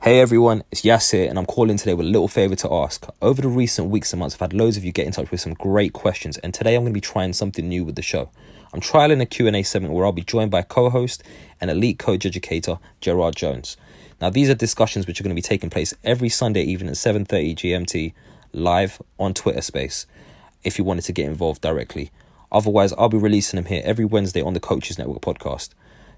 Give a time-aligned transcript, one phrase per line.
[0.00, 3.04] Hey everyone, it's Yas and I'm calling today with a little favor to ask.
[3.20, 5.40] Over the recent weeks and months, I've had loads of you get in touch with
[5.40, 8.30] some great questions, and today I'm going to be trying something new with the show.
[8.72, 11.24] I'm trialing a Q&A segment where I'll be joined by co-host
[11.60, 13.76] and elite coach educator Gerard Jones.
[14.20, 16.94] Now, these are discussions which are going to be taking place every Sunday evening at
[16.94, 18.12] 7:30 GMT,
[18.52, 20.06] live on Twitter Space.
[20.62, 22.12] If you wanted to get involved directly,
[22.52, 25.70] otherwise I'll be releasing them here every Wednesday on the Coaches Network podcast.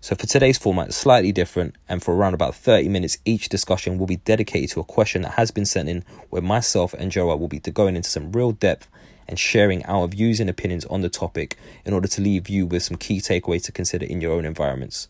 [0.03, 4.07] So for today's format, slightly different, and for around about 30 minutes, each discussion will
[4.07, 7.49] be dedicated to a question that has been sent in, where myself and Joa will
[7.49, 8.89] be going into some real depth
[9.29, 12.83] and sharing our views and opinions on the topic in order to leave you with
[12.83, 15.09] some key takeaways to consider in your own environments.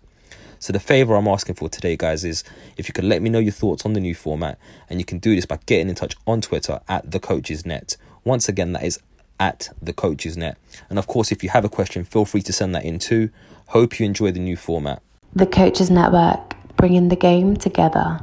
[0.59, 2.43] So the favor I'm asking for today, guys, is
[2.77, 5.21] if you could let me know your thoughts on the new format, and you can
[5.21, 7.97] do this by getting in touch on Twitter at the Coaches Net.
[8.25, 8.99] Once again, that is
[9.39, 10.59] at the Coaches Net.
[10.91, 13.31] And of course, if you have a question, feel free to send that in too.
[13.71, 15.01] Hope you enjoy the new format.
[15.37, 18.19] The Coaches Network, bringing the game together.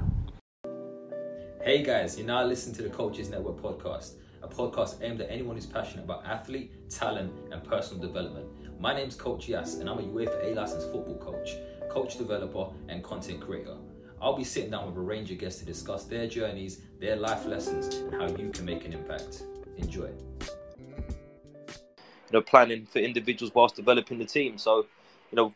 [1.63, 5.55] Hey guys, you're now listening to the Coaches Network podcast, a podcast aimed at anyone
[5.55, 8.45] who's passionate about athlete, talent, and personal development.
[8.77, 11.55] My name's Coach Yas, and I'm a UEFA A licensed football coach,
[11.89, 13.77] coach developer, and content creator.
[14.21, 17.45] I'll be sitting down with a range of guests to discuss their journeys, their life
[17.45, 19.43] lessons, and how you can make an impact.
[19.77, 20.09] Enjoy.
[20.41, 24.57] You know, planning for individuals whilst developing the team.
[24.57, 24.87] So,
[25.31, 25.53] you know,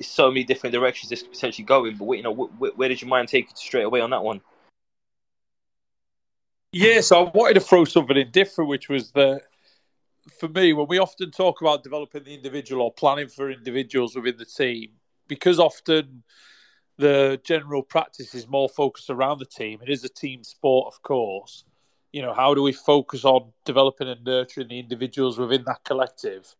[0.00, 1.96] so many different directions this could potentially go in.
[1.96, 4.40] But you know, where, where did your mind take you straight away on that one?
[6.72, 9.40] Yeah, so I wanted to throw something in different, which was the
[10.38, 14.36] for me when we often talk about developing the individual or planning for individuals within
[14.38, 14.90] the team,
[15.28, 16.22] because often
[16.96, 19.80] the general practice is more focused around the team.
[19.82, 21.64] It is a team sport, of course.
[22.12, 26.54] You know, how do we focus on developing and nurturing the individuals within that collective?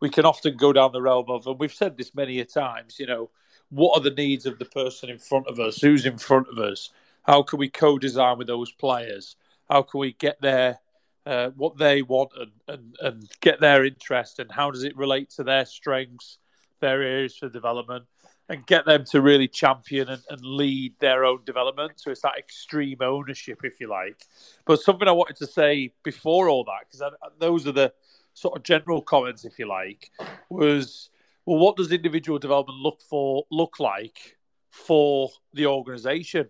[0.00, 2.98] We can often go down the realm of, and we've said this many a times,
[2.98, 3.30] you know,
[3.70, 5.80] what are the needs of the person in front of us?
[5.80, 6.90] Who's in front of us?
[7.22, 9.36] How can we co-design with those players?
[9.68, 10.78] How can we get their
[11.26, 15.28] uh, what they want and, and, and get their interest and how does it relate
[15.28, 16.38] to their strengths,
[16.80, 18.04] their areas for development,
[18.48, 21.94] and get them to really champion and, and lead their own development.
[21.96, 24.24] So it's that extreme ownership, if you like.
[24.64, 27.92] But something I wanted to say before all that, because those are the
[28.36, 30.10] sort of general comments, if you like,
[30.50, 31.08] was
[31.46, 34.36] well, what does individual development look for look like
[34.70, 36.48] for the organisation?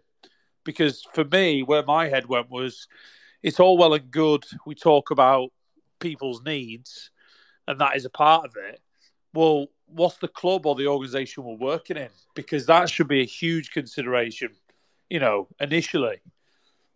[0.64, 2.88] Because for me, where my head went was,
[3.40, 5.50] it's all well and good we talk about
[6.00, 7.10] people's needs,
[7.68, 8.80] and that is a part of it.
[9.32, 12.08] Well, what's the club or the organisation we're working in?
[12.34, 14.50] Because that should be a huge consideration,
[15.08, 16.20] you know, initially,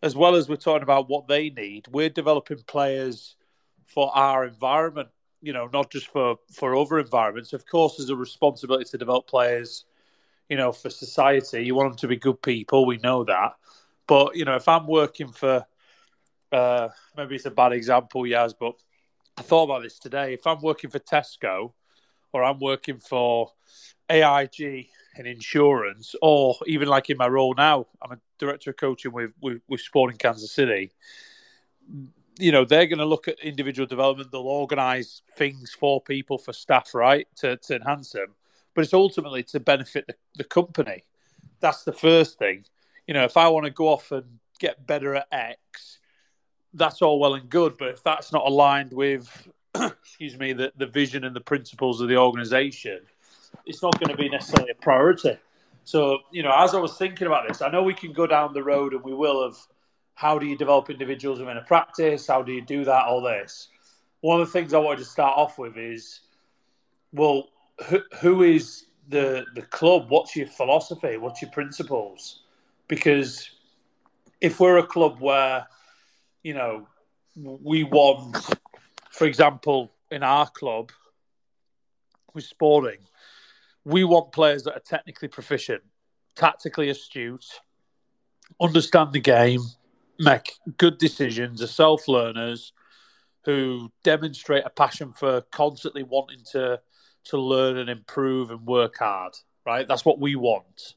[0.02, 1.86] as well as we're talking about what they need.
[1.92, 3.36] We're developing players
[3.90, 5.08] for our environment.
[5.42, 7.52] You know, not just for for other environments.
[7.52, 9.84] Of course, there's a responsibility to develop players.
[10.48, 12.84] You know, for society, you want them to be good people.
[12.84, 13.54] We know that.
[14.06, 15.64] But you know, if I'm working for,
[16.52, 18.74] uh, maybe it's a bad example, Yaz, but
[19.38, 20.34] I thought about this today.
[20.34, 21.72] If I'm working for Tesco,
[22.32, 23.52] or I'm working for
[24.10, 29.12] AIG in insurance, or even like in my role now, I'm a director of coaching
[29.12, 30.90] with with, with Sporting Kansas City
[32.40, 36.52] you know they're going to look at individual development they'll organize things for people for
[36.52, 38.34] staff right to, to enhance them.
[38.75, 41.04] But it's ultimately to benefit the, the company.
[41.60, 42.64] That's the first thing.
[43.06, 45.98] You know if i want to go off and get better at x
[46.75, 50.86] that's all well and good but if that's not aligned with excuse me the, the
[50.86, 53.00] vision and the principles of the organization
[53.66, 55.36] it's not going to be necessarily a priority.
[55.82, 58.52] So you know as i was thinking about this i know we can go down
[58.52, 59.58] the road and we will of
[60.14, 62.26] how do you develop individuals within a practice?
[62.26, 63.06] How do you do that?
[63.06, 63.68] All this.
[64.20, 66.20] One of the things I wanted to start off with is,
[67.12, 67.48] well,
[67.88, 70.06] who, who is the the club?
[70.10, 71.16] What's your philosophy?
[71.16, 72.42] What's your principles?
[72.90, 73.48] because
[74.40, 75.66] if we're a club where
[76.42, 76.88] you know
[77.36, 78.36] we want,
[79.10, 80.90] for example, in our club
[82.34, 82.98] with Sporting,
[83.84, 85.82] we want players that are technically proficient,
[86.34, 87.46] tactically astute,
[88.60, 89.60] understand the game,
[90.20, 92.72] make good decisions, are self learners
[93.44, 96.81] who demonstrate a passion for constantly wanting to
[97.22, 99.34] to learn and improve and work hard.
[99.67, 100.94] Right, that's what we want.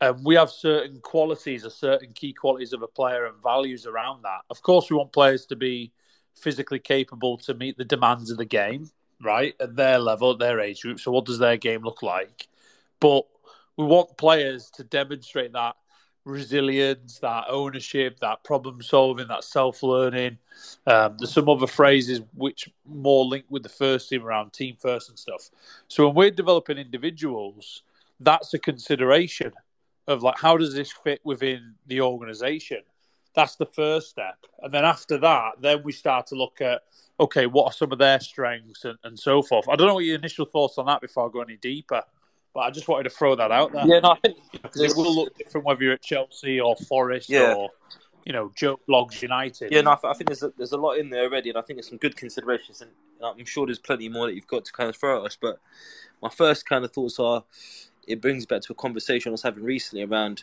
[0.00, 4.22] And we have certain qualities, or certain key qualities of a player, and values around
[4.22, 4.40] that.
[4.50, 5.92] Of course, we want players to be
[6.34, 8.90] physically capable to meet the demands of the game,
[9.22, 11.00] right, at their level, at their age group.
[11.00, 12.48] So, what does their game look like?
[13.00, 13.26] But
[13.76, 15.76] we want players to demonstrate that
[16.26, 20.38] resilience, that ownership, that problem solving, that self learning.
[20.86, 25.08] Um, there's some other phrases which more linked with the first team around team first
[25.08, 25.50] and stuff.
[25.88, 27.82] So when we're developing individuals,
[28.20, 29.52] that's a consideration
[30.08, 32.82] of like how does this fit within the organization.
[33.34, 36.82] That's the first step, and then after that, then we start to look at
[37.18, 39.68] okay, what are some of their strengths and, and so forth.
[39.68, 42.02] I don't know what your initial thoughts on that before I go any deeper.
[42.56, 43.86] But I just wanted to throw that out there.
[43.86, 47.28] Yeah, no, I think because it will look different whether you're at Chelsea or Forest
[47.28, 47.52] yeah.
[47.52, 47.68] or
[48.24, 49.72] you know Joe Bloggs United.
[49.72, 51.76] Yeah, no, I think there's a, there's a lot in there already, and I think
[51.76, 52.90] there's some good considerations, and
[53.22, 55.36] I'm sure there's plenty more that you've got to kind of throw at us.
[55.38, 55.58] But
[56.22, 57.44] my first kind of thoughts are,
[58.08, 60.42] it brings back to a conversation I was having recently around,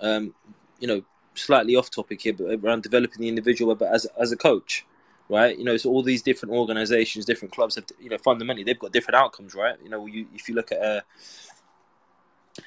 [0.00, 0.36] um,
[0.78, 1.02] you know,
[1.34, 4.86] slightly off topic here, but around developing the individual, but as as a coach
[5.28, 5.56] right?
[5.58, 8.92] You know, so all these different organizations, different clubs have, you know, fundamentally they've got
[8.92, 9.76] different outcomes, right?
[9.82, 11.00] You know, you, if you look at a, uh,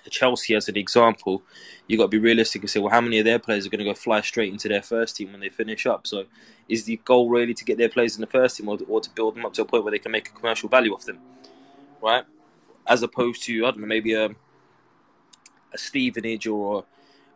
[0.05, 1.41] a Chelsea as an example,
[1.87, 3.79] you got to be realistic and say, well, how many of their players are going
[3.79, 6.05] to go fly straight into their first team when they finish up?
[6.05, 6.25] So,
[6.67, 9.09] is the goal really to get their players in the first team, or, or to
[9.11, 11.19] build them up to a point where they can make a commercial value off them,
[12.01, 12.25] right?
[12.85, 14.29] As opposed to I don't know, maybe a
[15.73, 16.85] a Stevenage or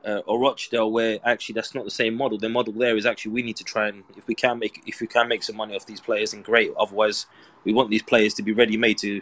[0.05, 2.37] uh, or Rochdale, where actually that's not the same model.
[2.37, 4.99] The model there is actually we need to try and if we can make if
[5.01, 6.71] we can make some money off these players, then great.
[6.77, 7.25] Otherwise,
[7.63, 9.21] we want these players to be ready made to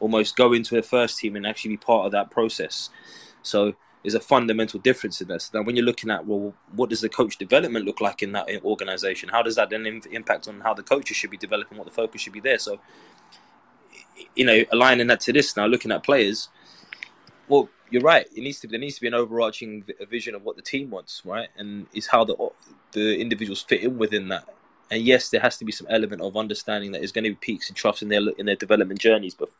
[0.00, 2.90] almost go into a first team and actually be part of that process.
[3.42, 5.50] So there's a fundamental difference in this.
[5.54, 8.48] Now, when you're looking at well, what does the coach development look like in that
[8.64, 9.30] organization?
[9.30, 12.20] How does that then impact on how the coaches should be developing, what the focus
[12.20, 12.58] should be there?
[12.58, 12.80] So,
[14.34, 16.48] you know, aligning that to this now, looking at players.
[17.48, 18.26] Well, you're right.
[18.34, 21.22] It needs to there needs to be an overarching vision of what the team wants,
[21.24, 21.48] right?
[21.56, 22.34] And is how the
[22.90, 24.48] the individuals fit in within that.
[24.90, 27.36] And yes, there has to be some element of understanding that there's going to be
[27.36, 29.34] peaks and troughs in their in their development journeys.
[29.34, 29.50] But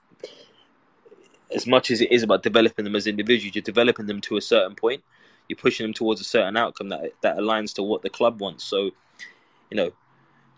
[1.55, 4.41] as much as it is about developing them as individuals, you're developing them to a
[4.41, 5.05] certain point.
[5.49, 8.65] You're pushing them towards a certain outcome that that aligns to what the club wants.
[8.65, 8.91] So,
[9.71, 9.93] you know,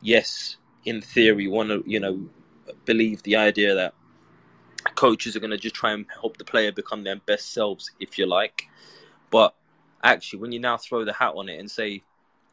[0.00, 0.56] yes,
[0.86, 2.30] in theory, to you know
[2.86, 3.92] believe the idea that
[4.94, 8.18] coaches are going to just try and help the player become their best selves, if
[8.18, 8.68] you like.
[9.30, 9.54] But
[10.02, 12.02] actually, when you now throw the hat on it and say,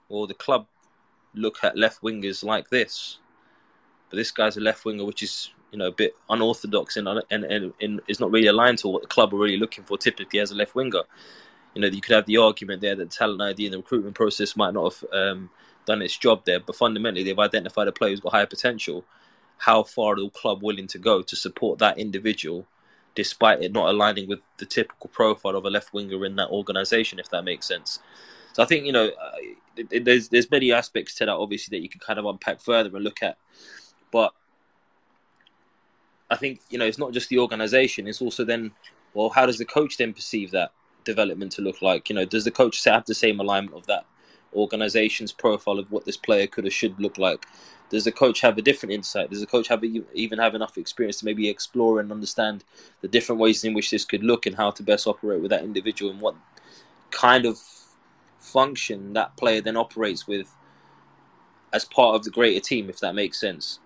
[0.10, 0.68] well, the club
[1.34, 3.20] look at left wingers like this,
[4.10, 7.44] but this guy's a left winger, which is you know a bit unorthodox and and,
[7.46, 10.40] and, and is not really aligned to what the club are really looking for typically
[10.40, 11.02] as a left winger.
[11.74, 14.56] You know, you could have the argument there that talent ID in the recruitment process
[14.56, 15.50] might not have um,
[15.86, 19.04] done its job there, but fundamentally they've identified a player who's got higher potential
[19.66, 22.68] how far the club willing to go to support that individual,
[23.16, 27.18] despite it not aligning with the typical profile of a left winger in that organisation,
[27.18, 28.00] if that makes sense.
[28.52, 31.88] So I think you know uh, there's there's many aspects to that obviously that you
[31.88, 33.38] can kind of unpack further and look at,
[34.12, 34.34] but
[36.30, 38.72] I think you know it's not just the organisation; it's also then
[39.14, 40.72] well, how does the coach then perceive that
[41.06, 42.10] development to look like?
[42.10, 44.06] You know, does the coach have the same alignment of that
[44.56, 47.46] organization's profile of what this player could or should look like?
[47.90, 49.30] Does the coach have a different insight?
[49.30, 52.64] Does the coach have a, even have enough experience to maybe explore and understand
[53.02, 55.64] the different ways in which this could look and how to best operate with that
[55.64, 56.36] individual and what
[57.12, 57.60] kind of
[58.40, 60.54] function that player then operates with
[61.72, 63.80] as part of the greater team, if that makes sense?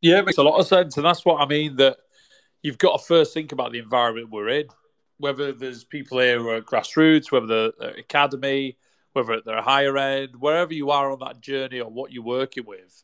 [0.00, 1.76] Yeah, it makes a lot of sense, and that's what I mean.
[1.76, 1.96] That
[2.62, 4.68] you've got to first think about the environment we're in.
[5.18, 8.76] Whether there's people here who are grassroots, whether the academy,
[9.12, 13.02] whether they're higher end, wherever you are on that journey or what you're working with,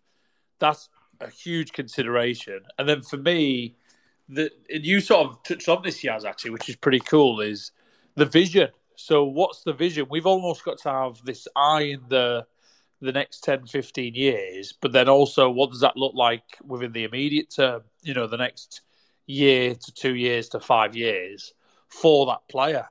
[0.59, 0.88] that's
[1.21, 2.61] a huge consideration.
[2.78, 3.76] And then for me,
[4.28, 7.73] the and you sort of touched on this, Yaz, actually, which is pretty cool, is
[8.14, 8.68] the vision.
[8.97, 10.06] So what's the vision?
[10.09, 12.47] We've almost got to have this eye in the
[13.00, 17.04] the next 10, 15 years, but then also what does that look like within the
[17.04, 18.80] immediate term, you know, the next
[19.26, 21.52] year to two years to five years
[22.00, 22.88] for that player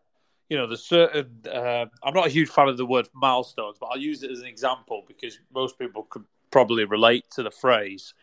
[0.53, 1.41] you know, there's certain.
[1.51, 4.41] Uh, I'm not a huge fan of the word milestones, but I'll use it as
[4.41, 8.13] an example because most people could probably relate to the phrase.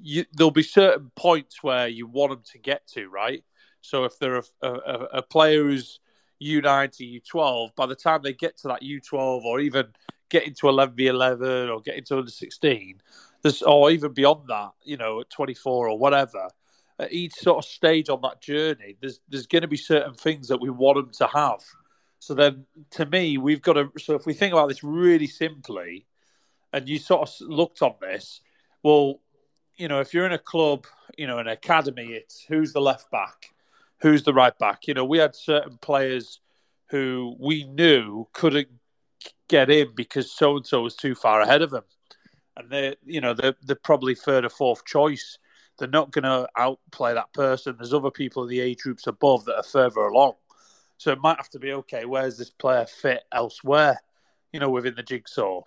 [0.00, 3.42] You, there'll be certain points where you want them to get to, right?
[3.80, 5.98] So if they're a, a, a player who's
[6.40, 9.86] U90, U12, by the time they get to that U12 or even
[10.28, 13.02] get into 11v11 or get into under 16,
[13.42, 16.48] there's, or even beyond that, you know, at 24 or whatever,
[16.98, 20.48] at each sort of stage on that journey, there's there's going to be certain things
[20.48, 21.62] that we want them to have.
[22.18, 23.90] So then, to me, we've got to.
[23.98, 26.06] So if we think about this really simply,
[26.72, 28.40] and you sort of looked on this,
[28.82, 29.20] well,
[29.76, 30.86] you know, if you're in a club,
[31.16, 33.50] you know, an academy, it's who's the left back,
[34.00, 34.86] who's the right back.
[34.86, 36.40] You know, we had certain players
[36.88, 38.68] who we knew couldn't
[39.48, 41.84] get in because so and so was too far ahead of them,
[42.56, 45.38] and they, you know, they're, they're probably third or fourth choice.
[45.78, 47.76] They're not going to outplay that person.
[47.76, 50.34] There's other people in the age groups above that are further along,
[50.96, 52.04] so it might have to be okay.
[52.04, 54.00] Where's this player fit elsewhere?
[54.52, 55.62] You know, within the jigsaw.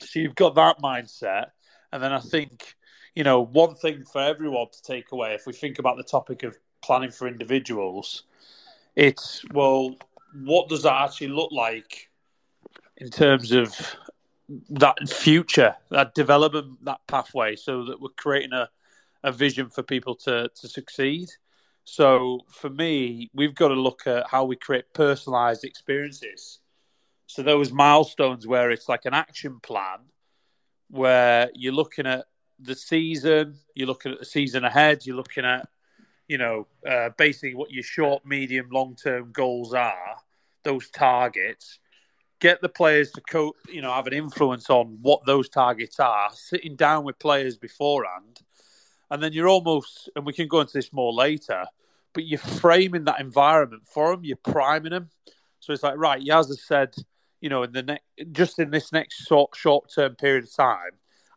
[0.00, 1.46] So you've got that mindset,
[1.92, 2.74] and then I think
[3.14, 6.42] you know one thing for everyone to take away if we think about the topic
[6.42, 8.24] of planning for individuals,
[8.96, 9.96] it's well,
[10.44, 12.10] what does that actually look like
[12.96, 13.96] in terms of
[14.70, 18.68] that future, that development, that pathway, so that we're creating a,
[19.24, 21.28] a vision for people to, to succeed.
[21.84, 26.60] So for me, we've got to look at how we create personalized experiences.
[27.26, 29.98] So those milestones where it's like an action plan,
[30.90, 32.26] where you're looking at
[32.58, 35.68] the season, you're looking at the season ahead, you're looking at,
[36.26, 40.16] you know, uh, basically what your short, medium, long term goals are,
[40.64, 41.78] those targets,
[42.40, 46.30] get the players to co- you know have an influence on what those targets are
[46.32, 48.40] sitting down with players beforehand
[49.10, 51.64] and then you're almost and we can go into this more later
[52.12, 55.08] but you're framing that environment for them you're priming them
[55.60, 56.94] so it's like right Yaz has said
[57.40, 60.90] you know in the next just in this next short short term period of time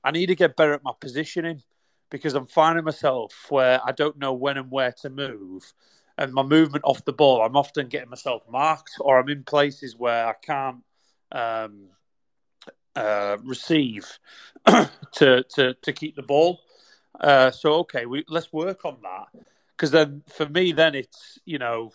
[0.03, 1.61] I need to get better at my positioning
[2.09, 5.73] because I'm finding myself where I don't know when and where to move
[6.17, 9.95] and my movement off the ball, I'm often getting myself marked, or I'm in places
[9.95, 10.83] where I can't
[11.31, 11.87] um,
[12.95, 14.05] uh, receive
[14.67, 16.61] to, to to keep the ball.
[17.19, 19.43] Uh, so okay, we let's work on that
[19.75, 21.91] because then for me, then it's you know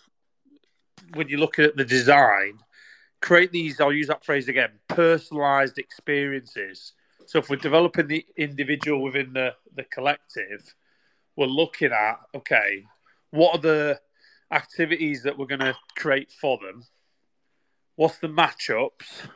[1.13, 2.59] when you look at the design,
[3.21, 3.79] create these.
[3.81, 6.93] I'll use that phrase again: personalized experiences.
[7.25, 10.73] So if we're developing the individual within the the collective,
[11.35, 12.85] we're looking at okay,
[13.31, 13.99] what are the
[14.51, 16.85] activities that we're going to create for them
[17.97, 19.27] what's the matchups?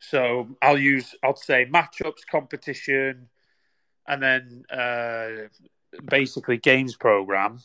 [0.00, 3.28] So I'll use, I'll say matchups, competition,
[4.06, 5.48] and then uh,
[6.04, 7.60] basically games program,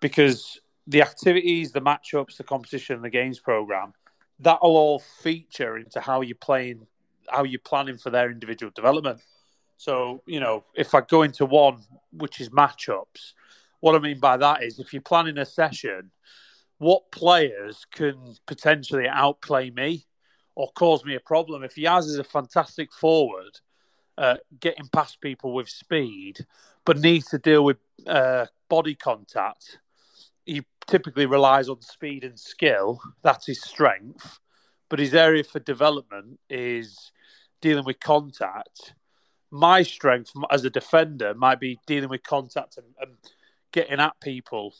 [0.00, 3.94] because the activities, the matchups, the competition, the games program,
[4.40, 6.86] that'll all feature into how you're playing,
[7.28, 9.20] how you're planning for their individual development.
[9.76, 13.32] So you know, if I go into one, which is matchups,
[13.80, 16.10] what I mean by that is if you're planning a session
[16.78, 20.04] what players can potentially outplay me
[20.54, 21.64] or cause me a problem.
[21.64, 23.58] If Yaz is a fantastic forward,
[24.18, 26.46] uh, getting past people with speed,
[26.84, 29.78] but needs to deal with uh, body contact,
[30.44, 33.00] he typically relies on speed and skill.
[33.22, 34.38] That's his strength.
[34.88, 37.10] But his area for development is
[37.60, 38.94] dealing with contact.
[39.50, 43.16] My strength as a defender might be dealing with contact and, and
[43.72, 44.74] getting at people.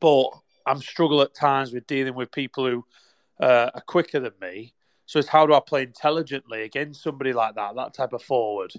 [0.00, 0.30] But
[0.66, 2.84] I'm struggle at times with dealing with people who
[3.40, 4.72] uh, are quicker than me.
[5.06, 8.72] So it's how do I play intelligently against somebody like that, that type of forward,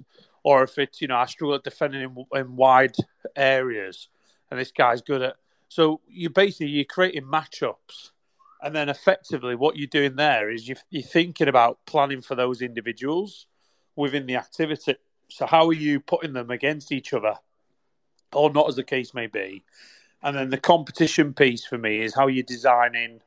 [0.44, 2.96] or if it's you know I struggle at defending in, in wide
[3.36, 4.08] areas,
[4.50, 5.36] and this guy's good at.
[5.70, 8.12] So you basically you're creating matchups,
[8.62, 12.62] and then effectively what you're doing there is you, you're thinking about planning for those
[12.62, 13.48] individuals
[13.96, 14.96] within the activity.
[15.30, 17.36] So how are you putting them against each other,
[18.32, 19.63] or not, as the case may be,
[20.22, 23.22] and then the competition piece for me is how you're designing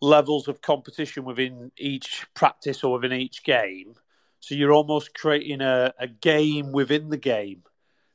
[0.00, 3.94] levels of competition within each practice or within each game.
[4.40, 7.62] So you're almost creating a, a game within the game.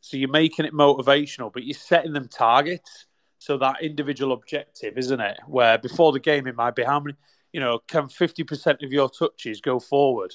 [0.01, 3.05] So you're making it motivational, but you're setting them targets.
[3.37, 5.39] So that individual objective, isn't it?
[5.47, 7.15] Where before the game it might be how many,
[7.51, 10.33] you know, can 50% of your touches go forward?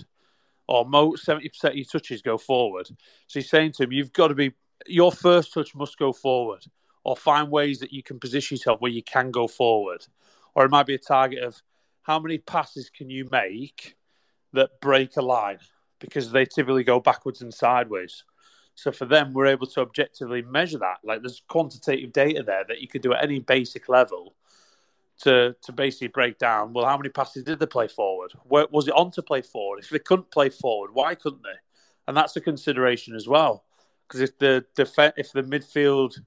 [0.68, 2.88] Or most 70% of your touches go forward.
[3.28, 4.52] So you're saying to him, you've got to be,
[4.86, 6.64] your first touch must go forward
[7.04, 10.04] or find ways that you can position yourself where you can go forward.
[10.56, 11.62] Or it might be a target of
[12.02, 13.94] how many passes can you make
[14.54, 15.58] that break a line
[16.00, 18.24] because they typically go backwards and sideways.
[18.74, 20.98] So for them, we're able to objectively measure that.
[21.04, 24.34] Like there's quantitative data there that you could do at any basic level
[25.22, 26.72] to to basically break down.
[26.72, 28.32] Well, how many passes did they play forward?
[28.44, 29.80] Where, was it on to play forward?
[29.80, 31.58] If they couldn't play forward, why couldn't they?
[32.08, 33.64] And that's a consideration as well.
[34.08, 36.18] Because if the def- if the midfield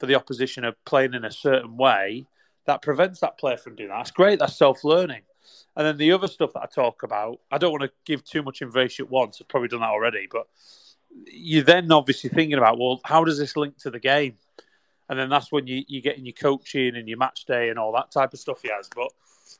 [0.00, 2.26] for the opposition are playing in a certain way,
[2.68, 3.96] that prevents that player from doing that.
[3.96, 4.38] That's great.
[4.38, 5.22] That's self learning.
[5.74, 8.42] And then the other stuff that I talk about, I don't want to give too
[8.42, 9.38] much information at once.
[9.40, 10.46] I've probably done that already, but
[11.26, 14.36] you're then obviously thinking about, well, how does this link to the game?
[15.08, 17.78] And then that's when you, you get in your coaching and your match day and
[17.78, 18.90] all that type of stuff he has.
[18.94, 19.08] But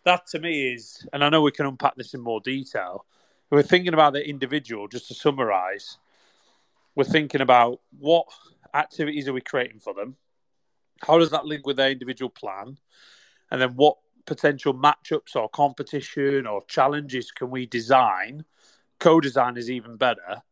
[0.04, 3.06] that to me is, and I know we can unpack this in more detail.
[3.48, 5.96] We're thinking about the individual, just to summarize,
[6.94, 8.26] we're thinking about what
[8.74, 10.16] activities are we creating for them?
[11.00, 12.78] How does that link with their individual plan?
[13.50, 18.44] And then what potential matchups or competition or challenges can we design?
[18.98, 20.42] Co design is even better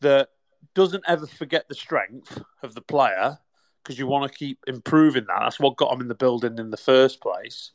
[0.00, 0.30] that
[0.74, 3.38] doesn't ever forget the strength of the player
[3.82, 5.40] because you want to keep improving that.
[5.40, 7.72] That's what got them in the building in the first place.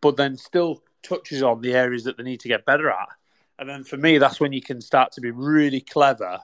[0.00, 3.08] But then still touches on the areas that they need to get better at.
[3.58, 6.38] And then for me, that's when you can start to be really clever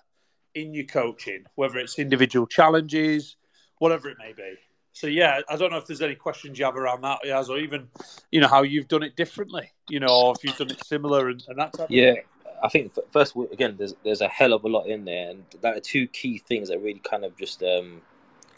[0.54, 3.37] in your coaching, whether it's individual challenges,
[3.78, 4.54] whatever it may be.
[4.94, 7.58] So yeah, I don't know if there's any questions you have around that, Yaz, or
[7.58, 7.88] even
[8.30, 11.30] you know how you've done it differently, you know, or if you've done it similar
[11.30, 11.88] and, and that type.
[11.90, 12.14] Yeah,
[12.62, 15.76] I think first again, there's there's a hell of a lot in there, and that
[15.76, 18.02] are two key things that really kind of just um,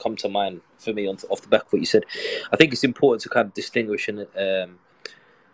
[0.00, 2.04] come to mind for me on, off the back of what you said.
[2.52, 4.78] I think it's important to kind of distinguish and um,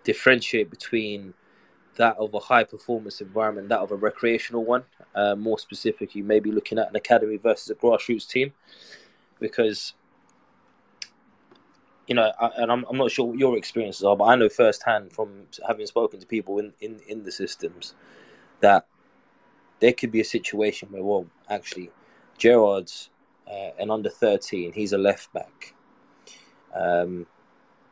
[0.03, 1.35] differentiate between
[1.95, 4.83] that of a high performance environment, that of a recreational one.
[5.15, 8.53] Uh, more specifically, maybe looking at an academy versus a grassroots team,
[9.39, 9.95] because
[12.07, 14.49] you know, I, and I'm, I'm not sure what your experiences are, but I know
[14.49, 17.95] firsthand from having spoken to people in, in, in the systems
[18.61, 18.87] that
[19.81, 21.91] there could be a situation where, well, actually,
[22.39, 23.11] Gerard's
[23.49, 25.75] uh, an under 13, he's a left back.
[26.75, 27.27] Um,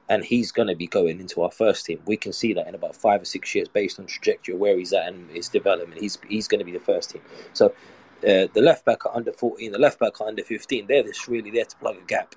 [0.08, 2.00] and he's going to be going into our first team.
[2.04, 4.92] We can see that in about five or six years, based on trajectory where he's
[4.92, 6.00] at and his development.
[6.00, 7.22] He's he's going to be the first team.
[7.52, 7.66] So
[8.24, 10.88] uh, the left back are under 14, the left back are under 15.
[10.88, 12.34] They're just really there to plug a gap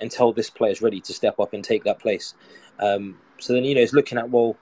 [0.00, 2.34] until this player is ready to step up and take that place.
[2.78, 4.56] Um, so then, you know, it's looking at, well,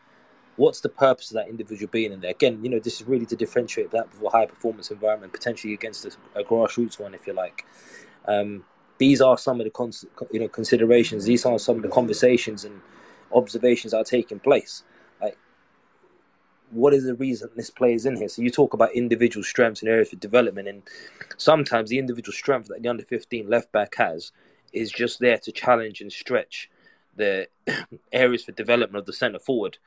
[0.57, 2.31] what's the purpose of that individual being in there?
[2.31, 5.75] Again, you know, this is really to differentiate that with a high performance environment, potentially
[5.75, 7.67] against a, a grassroots one, if you like.
[8.27, 8.65] Um,
[8.99, 11.25] these are some of the cons- you know considerations.
[11.25, 12.81] These are some of the conversations and
[13.33, 14.85] observations that are taking place.
[15.21, 15.37] Like,
[16.71, 18.29] what is the reason this player is in here?
[18.29, 20.83] So you talk about individual strengths and areas for development, and
[21.37, 24.33] sometimes the individual strength that the under fifteen left back has
[24.75, 26.71] is just there to challenge and stretch
[27.17, 27.49] the
[28.13, 29.79] areas for development of the centre forward,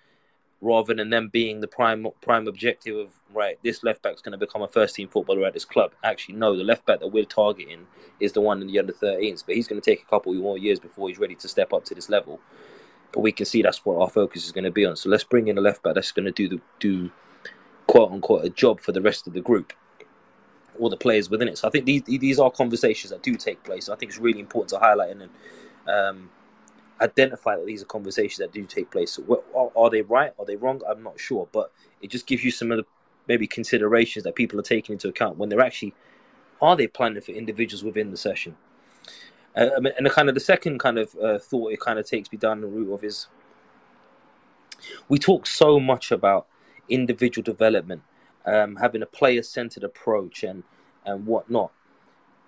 [0.62, 3.60] rather than them being the prime prime objective of right.
[3.64, 5.92] This left back is going to become a first team footballer at this club.
[6.04, 7.88] Actually, no, the left back that we're targeting
[8.20, 10.58] is the one in the under 13s, but he's going to take a couple more
[10.58, 12.40] years before he's ready to step up to this level.
[13.12, 14.96] But we can see that's what our focus is going to be on.
[14.96, 17.12] So let's bring in a left back that's going to do the do
[17.88, 19.74] quote unquote a job for the rest of the group
[20.80, 21.58] all the players within it.
[21.58, 23.90] So I think these these are conversations that do take place.
[23.90, 25.30] I think it's really important to highlight and
[25.88, 26.30] um,
[27.02, 29.12] identify that these are conversations that do take place.
[29.12, 30.34] So are, are, they right?
[30.40, 30.82] Are they wrong?
[30.90, 32.86] I'm not sure, but it just gives you some of the
[33.28, 35.94] maybe considerations that people are taking into account when they're actually
[36.62, 38.56] are they planning for individuals within the session.
[39.56, 42.32] Uh, and the kind of the second kind of uh, thought it kind of takes
[42.32, 43.28] me down the route of is
[45.10, 46.48] we talk so much about
[46.90, 48.02] individual development
[48.48, 50.64] um, having a player centered approach and
[51.06, 51.72] and whatnot.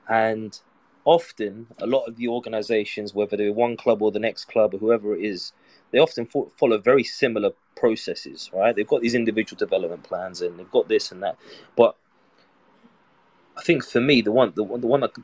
[0.10, 0.60] And
[1.06, 4.80] often, a lot of the organizations, whether they're one club or the next club or
[4.80, 5.54] whoever it is,
[5.92, 8.76] they often fo- follow very similar processes, right?
[8.76, 11.38] They've got these individual development plans and they've got this and that.
[11.76, 11.96] But
[13.58, 15.24] I think for me, the one, the the one that, the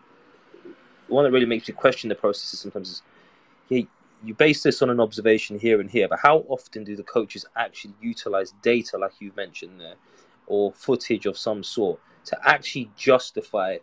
[1.07, 3.01] one that really makes me question the processes sometimes is,
[3.69, 3.81] yeah,
[4.23, 7.45] you base this on an observation here and here, but how often do the coaches
[7.55, 9.95] actually utilize data, like you mentioned there,
[10.47, 13.77] or footage of some sort to actually justify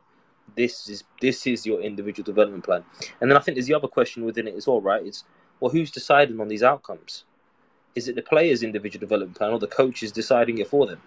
[0.57, 2.85] this is this is your individual development plan.
[3.21, 5.05] And then I think there's the other question within it as well, right?
[5.05, 5.25] It's
[5.61, 7.25] well, who's deciding on these outcomes?
[7.95, 11.01] Is it the player's individual development plan or the coach is deciding it for them?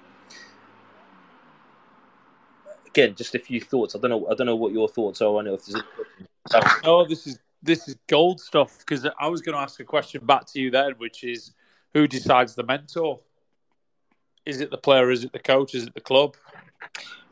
[2.88, 3.96] Again, just a few thoughts.
[3.96, 4.28] I don't know.
[4.30, 5.84] I don't know what your thoughts are on it.
[6.84, 10.26] Oh, this is this is gold stuff because I was going to ask a question
[10.26, 11.54] back to you then, which is
[11.94, 13.20] who decides the mentor?
[14.46, 15.12] Is it the player?
[15.12, 15.74] Is it the coach?
[15.74, 16.36] Is it the club?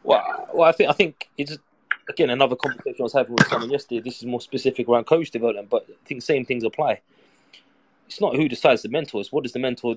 [0.04, 1.58] Well, well, I think I think it's
[2.10, 4.02] again another conversation I was having with someone yesterday.
[4.02, 7.02] This is more specific around coach development, but I think same things apply.
[8.08, 9.95] It's not who decides the mentor; it's what does the mentor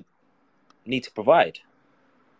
[0.85, 1.59] need to provide.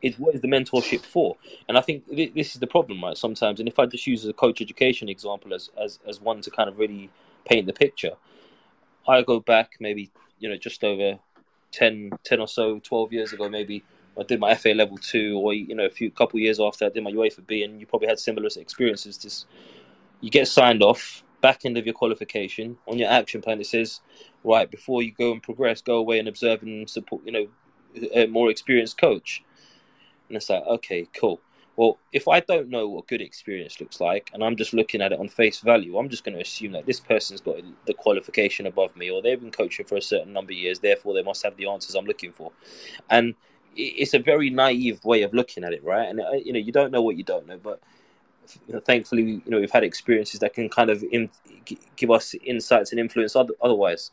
[0.02, 1.38] It's what is the mentorship for?
[1.68, 3.18] And I think this is the problem, right?
[3.18, 6.52] Sometimes, and if I just use a coach education example as as as one to
[6.52, 7.10] kind of really
[7.46, 8.14] paint the picture,
[9.08, 11.20] I go back maybe you know just over
[11.72, 13.84] 10, 10 or so, twelve years ago, maybe
[14.20, 16.90] I did my FA level two, or you know, a few couple years after I
[16.90, 19.18] did my UEFA B, and you probably had similar experiences.
[19.18, 19.48] Just
[20.22, 23.62] you get signed off, back end of your qualification on your action plan.
[23.62, 24.02] It says,
[24.44, 27.22] right before you go and progress, go away and observe and support.
[27.26, 27.48] You know,
[28.14, 29.44] a more experienced coach.
[30.28, 31.40] And it's like, okay, cool.
[31.78, 35.12] Well, if I don't know what good experience looks like, and I'm just looking at
[35.12, 38.66] it on face value, I'm just going to assume that this person's got the qualification
[38.66, 41.44] above me, or they've been coaching for a certain number of years, therefore they must
[41.44, 42.52] have the answers I'm looking for.
[43.12, 43.36] And
[43.78, 46.10] it's a very naive way of looking at it, right?
[46.10, 47.80] And uh, you know, you don't know what you don't know, but
[48.68, 51.30] you know, thankfully, you know, we've had experiences that can kind of in,
[51.96, 54.12] give us insights and influence other, otherwise.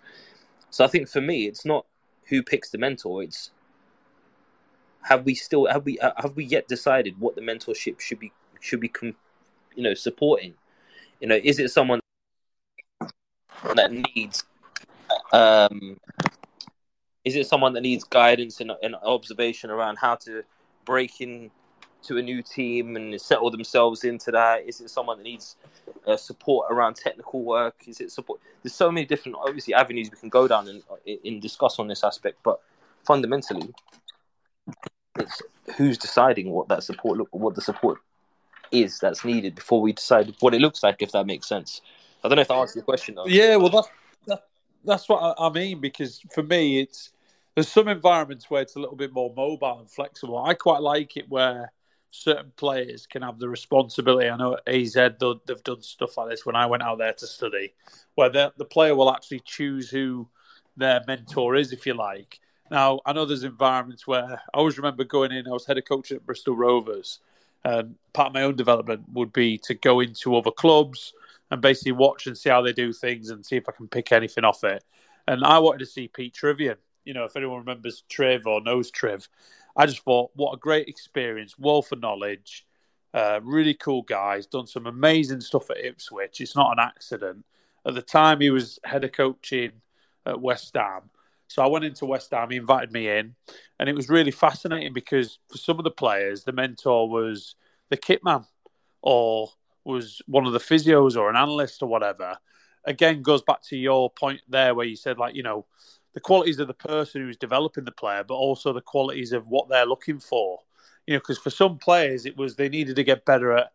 [0.71, 1.87] So I think for me, it's not
[2.29, 3.51] who picks the mentor; it's
[5.03, 8.33] have we still have we uh, have we yet decided what the mentorship should be
[8.61, 8.91] should be
[9.75, 10.55] you know supporting
[11.21, 12.01] you know is it someone
[13.75, 14.45] that needs
[15.33, 15.99] um
[17.25, 20.43] is it someone that needs guidance and, and observation around how to
[20.85, 21.51] break in
[22.03, 24.67] to a new team and settle themselves into that?
[24.67, 25.57] Is it someone that needs
[26.07, 27.77] uh, support around technical work?
[27.87, 28.41] Is it support?
[28.63, 30.83] There's so many different obviously avenues we can go down and,
[31.25, 32.61] and discuss on this aspect but
[33.05, 33.73] fundamentally
[35.19, 35.43] it's
[35.77, 37.99] who's deciding what that support look what the support
[38.71, 41.81] is that's needed before we decide what it looks like if that makes sense.
[42.23, 43.27] I don't know if i answered your question though.
[43.27, 43.89] Yeah well that's
[44.27, 44.45] that,
[44.85, 47.13] that's what I, mean because for me it's
[47.55, 51.17] there's some environments where it's a little bit more mobile and flexible i quite like
[51.17, 51.73] it where
[52.11, 56.57] certain players can have the responsibility i know az they've done stuff like this when
[56.57, 57.75] i went out there to study
[58.15, 60.29] where the, the player will actually choose who
[60.77, 62.41] their mentor is if you like
[62.71, 65.85] now, I know there's environments where I always remember going in, I was head of
[65.85, 67.21] coach at Bristol Rovers.
[67.65, 71.13] And part of my own development would be to go into other clubs
[71.51, 74.13] and basically watch and see how they do things and see if I can pick
[74.13, 74.83] anything off it.
[75.27, 76.77] And I wanted to see Pete Trivian.
[77.05, 79.29] You know, if anyone remembers Triv or knows Triv,
[79.77, 82.67] I just thought, what a great experience, wealth of knowledge,
[83.13, 86.41] uh, really cool guys, done some amazing stuff at Ipswich.
[86.41, 87.45] It's not an accident.
[87.87, 89.73] At the time, he was head of coaching
[90.27, 91.11] at West Ham.
[91.49, 92.51] So I went into West Ham.
[92.51, 93.35] He invited me in,
[93.79, 97.55] and it was really fascinating because for some of the players, the mentor was
[97.91, 98.47] the kit man,
[99.03, 99.51] or
[99.85, 102.39] was one of the physios, or an analyst, or whatever.
[102.87, 105.67] Again, goes back to your point there where you said, like, you know,
[106.15, 109.69] the qualities of the person who's developing the player, but also the qualities of what
[109.69, 110.61] they're looking for.
[111.07, 113.73] You know, because for some players, it was they needed to get better at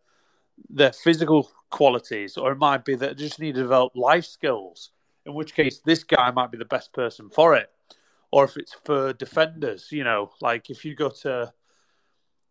[0.69, 4.91] their physical qualities, or it might be that they just need to develop life skills
[5.25, 7.69] in which case this guy might be the best person for it.
[8.31, 11.51] Or if it's for defenders, you know, like if you go to,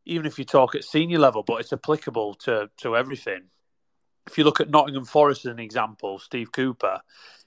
[0.04, 3.44] even if you talk at senior level, but it's applicable to, to everything.
[4.26, 7.00] If you look at Nottingham Forest as an example, Steve Cooper,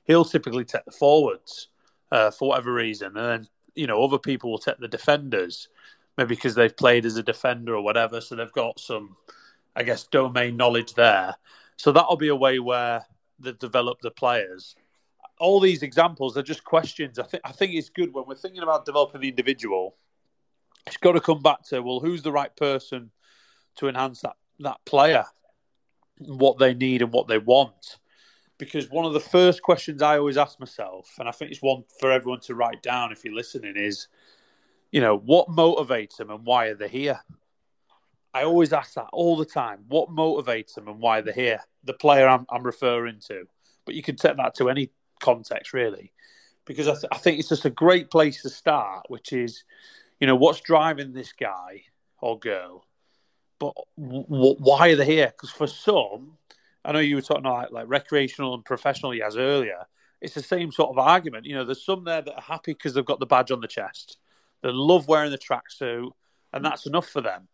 [0.06, 1.70] he'll typically take the forwards
[2.12, 3.15] uh, for whatever reason.
[3.17, 5.69] And then, you know, other people will take the defenders,
[6.17, 8.21] maybe because they've played as a defender or whatever.
[8.21, 9.15] So they've got some,
[9.76, 11.36] I guess, domain knowledge there.
[11.78, 13.06] So that'll be a way where
[13.39, 14.76] they develop the players
[15.41, 17.17] all these examples are just questions.
[17.17, 19.95] I think I think it's good when we're thinking about developing the individual.
[20.86, 23.10] It's got to come back to well, who's the right person
[23.78, 25.26] to enhance that that player,
[26.19, 27.97] what they need and what they want.
[28.62, 31.84] Because one of the first questions I always ask myself, and I think it's one
[32.00, 34.08] for everyone to write down if you're listening, is,
[34.91, 37.19] you know, what motivates them and why are they here?
[38.36, 39.80] I always ask that all the time.
[39.88, 41.62] What motivates them and why they're here?
[41.86, 43.45] The player I'm, I'm referring to.
[43.84, 46.13] But you can take that to any context, really,
[46.65, 49.63] because I, th- I think it's just a great place to start, which is,
[50.19, 51.86] you know, what's driving this guy
[52.19, 52.86] or girl,
[53.58, 55.34] but w- w- why are they here?
[55.36, 56.38] Because for some,
[56.84, 59.86] I know you were talking about like, recreational and professional as earlier.
[60.20, 61.46] It's the same sort of argument.
[61.46, 63.67] You know, there's some there that are happy because they've got the badge on the
[63.67, 64.17] chest.
[64.62, 66.12] They love wearing the tracksuit,
[66.54, 67.48] and that's enough for them.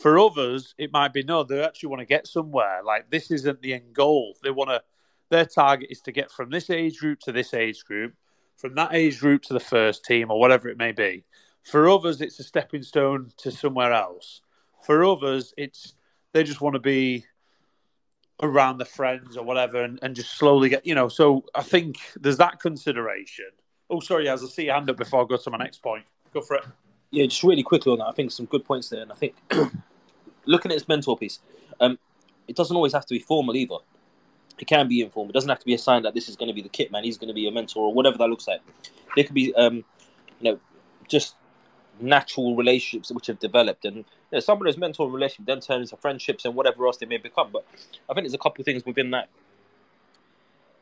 [0.00, 2.82] For others, it might be no, they actually want to get somewhere.
[2.84, 4.36] Like this isn't the end goal.
[4.42, 4.82] They want to
[5.30, 8.14] their target is to get from this age group to this age group,
[8.56, 11.24] from that age group to the first team or whatever it may be.
[11.62, 14.42] For others, it's a stepping stone to somewhere else.
[14.84, 15.94] For others, it's
[16.32, 17.24] they just want to be
[18.42, 21.08] around the friends or whatever and, and just slowly get, you know.
[21.08, 23.46] So I think there's that consideration.
[23.90, 26.04] Oh, sorry, Yaz I see your hand up before I go to my next point.
[26.32, 26.64] Go for it.
[27.10, 28.06] Yeah, just really quickly on that.
[28.06, 29.02] I think some good points there.
[29.02, 29.34] And I think
[30.46, 31.38] looking at this mentor piece,
[31.80, 31.98] um,
[32.48, 33.76] it doesn't always have to be formal either.
[34.58, 35.30] It can be informal.
[35.30, 36.90] It doesn't have to be a sign that this is going to be the kit
[36.92, 37.04] man.
[37.04, 38.60] He's going to be a mentor or whatever that looks like.
[39.14, 39.76] There could be, um,
[40.40, 40.60] you know,
[41.08, 41.36] just
[42.00, 45.82] natural relationships which have developed, and you know, some of those mentor relationships then turn
[45.82, 47.50] into friendships and whatever else they may become.
[47.52, 47.64] But
[48.08, 49.28] I think there's a couple of things within that.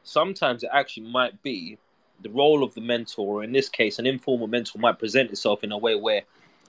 [0.05, 1.79] Sometimes it actually might be
[2.23, 5.65] the role of the mentor, or in this case, an informal mentor might present itself
[5.65, 6.23] in a way where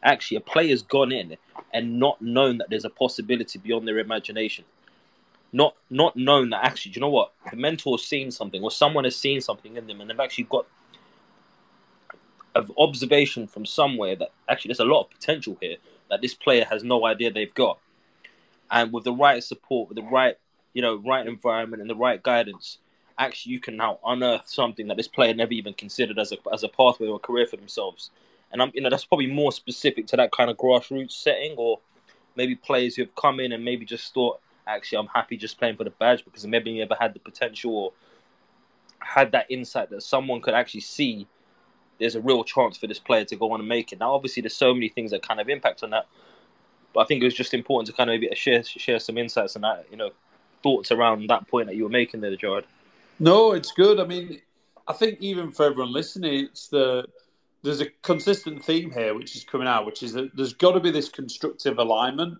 [0.04, 1.38] actually a player's gone in
[1.74, 4.66] and not known that there's a possibility beyond their imagination
[5.54, 7.32] not not known that actually, do you know what?
[7.52, 10.66] The mentor's seen something, or someone has seen something in them, and they've actually got
[12.56, 15.78] of observation from somewhere that actually there's a lot of potential here
[16.10, 17.80] that this player has no idea they've got.
[18.70, 20.38] And with the right support, with the right,
[20.74, 22.78] you know, right environment and the right guidance,
[23.18, 26.64] actually you can now unearth something that this player never even considered as a as
[26.64, 28.12] a pathway or a career for themselves.
[28.52, 31.80] And I'm, you know, that's probably more specific to that kind of grassroots setting, or
[32.36, 35.76] maybe players who have come in and maybe just thought, actually, I'm happy just playing
[35.76, 37.94] for the badge because maybe never had the potential or
[39.00, 41.28] had that insight that someone could actually see
[42.00, 44.00] there's a real chance for this player to go on and make it.
[44.00, 46.08] Now, obviously, there's so many things that kind of impact on that,
[46.94, 49.56] but I think it was just important to kind of maybe share share some insights
[49.56, 50.12] and that, you know,
[50.62, 52.66] thoughts around that point that you were making there, Gerard.
[53.20, 54.00] No, it's good.
[54.00, 54.42] I mean,
[54.88, 57.06] I think even for everyone listening, it's the
[57.62, 60.80] there's a consistent theme here which is coming out, which is that there's got to
[60.80, 62.38] be this constructive alignment,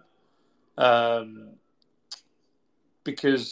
[0.78, 1.50] um,
[3.04, 3.52] because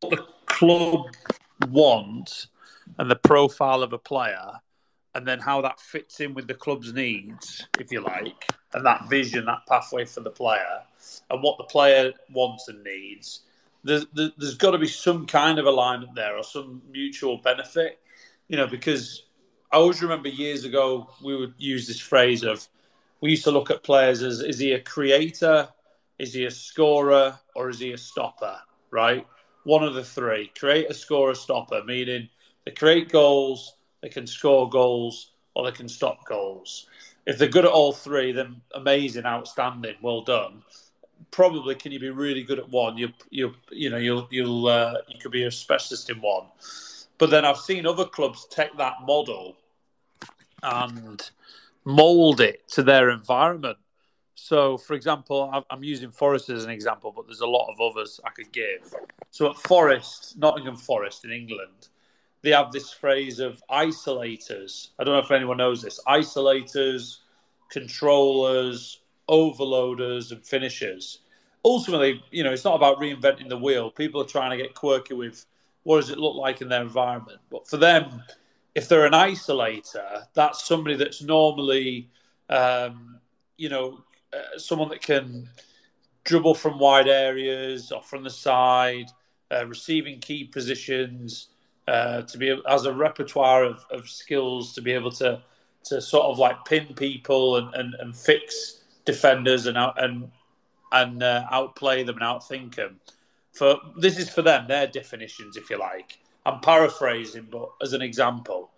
[0.00, 1.06] the club
[1.68, 2.46] want
[2.98, 4.52] and the profile of a player,
[5.14, 9.08] and then how that fits in with the club's needs, if you like, and that
[9.08, 10.82] vision, that pathway for the player,
[11.30, 13.40] and what the player wants and needs.
[13.82, 18.00] There's, there's got to be some kind of alignment there or some mutual benefit,
[18.48, 19.24] you know, because
[19.72, 22.66] I always remember years ago we would use this phrase of
[23.20, 25.68] we used to look at players as is he a creator,
[26.18, 28.58] is he a scorer, or is he a stopper,
[28.90, 29.26] right?
[29.66, 32.28] One of the three create a score, a stopper, meaning
[32.64, 36.86] they create goals, they can score goals, or they can stop goals.
[37.26, 40.62] If they're good at all three, then amazing, outstanding, well done.
[41.32, 42.96] Probably, can you be really good at one?
[42.96, 46.46] You you you know you'll you'll uh, you could be a specialist in one.
[47.18, 49.56] But then I've seen other clubs take that model
[50.62, 51.28] and
[51.84, 53.78] mold it to their environment.
[54.38, 58.20] So, for example, I'm using Forest as an example, but there's a lot of others
[58.22, 58.94] I could give.
[59.30, 61.88] So, at Forest, Nottingham Forest in England,
[62.42, 64.90] they have this phrase of isolators.
[64.98, 67.20] I don't know if anyone knows this isolators,
[67.70, 71.20] controllers, overloaders, and finishers.
[71.64, 73.90] Ultimately, you know, it's not about reinventing the wheel.
[73.90, 75.46] People are trying to get quirky with
[75.84, 77.40] what does it look like in their environment.
[77.50, 78.22] But for them,
[78.74, 82.10] if they're an isolator, that's somebody that's normally,
[82.50, 83.18] um,
[83.56, 85.48] you know, uh, someone that can
[86.24, 89.06] dribble from wide areas or from the side,
[89.52, 91.48] uh, receiving key positions,
[91.88, 95.40] uh, to be as a repertoire of, of skills to be able to
[95.84, 100.28] to sort of like pin people and, and, and fix defenders and out and
[100.92, 103.00] and uh, outplay them and outthink them.
[103.52, 106.18] For this is for them their definitions, if you like.
[106.44, 108.70] I'm paraphrasing, but as an example.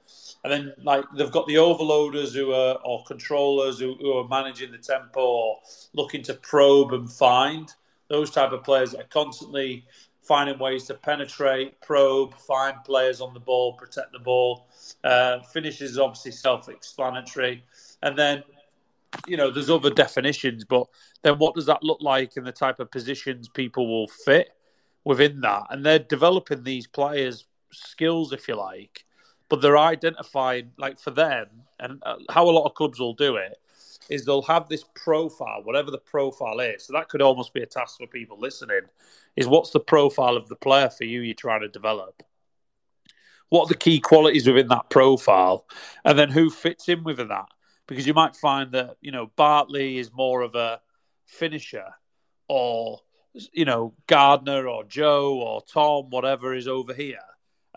[0.44, 4.70] And then like they've got the overloaders who are or controllers who, who are managing
[4.70, 5.58] the tempo or
[5.94, 7.72] looking to probe and find
[8.08, 9.84] those type of players that are constantly
[10.22, 14.68] finding ways to penetrate, probe, find players on the ball, protect the ball.
[15.02, 17.64] Uh, finishes is obviously self-explanatory,
[18.02, 18.42] and then
[19.26, 20.86] you know there's other definitions, but
[21.22, 24.50] then what does that look like in the type of positions people will fit
[25.04, 25.64] within that?
[25.70, 29.04] And they're developing these players' skills, if you like,
[29.48, 31.48] but they're identifying like for them
[31.80, 33.56] and uh, how a lot of clubs will do it
[34.10, 36.84] is they'll have this profile whatever the profile is.
[36.84, 38.80] So that could almost be a task for people listening
[39.36, 42.22] is what's the profile of the player for you you're trying to develop?
[43.50, 45.66] What are the key qualities within that profile?
[46.04, 47.46] And then who fits in within that?
[47.86, 50.80] Because you might find that you know bartley is more of a
[51.26, 51.86] finisher
[52.48, 53.00] or
[53.52, 57.18] you know gardner or joe or tom whatever is over here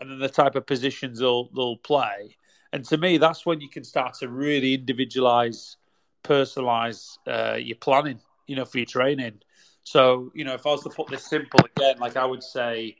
[0.02, 2.36] and then the type of positions they'll they'll play.
[2.72, 5.76] And to me, that's when you can start to really individualize,
[6.24, 9.40] personalize uh, your planning, you know, for your training.
[9.84, 12.96] So, you know, if I was to put this simple again, like I would say,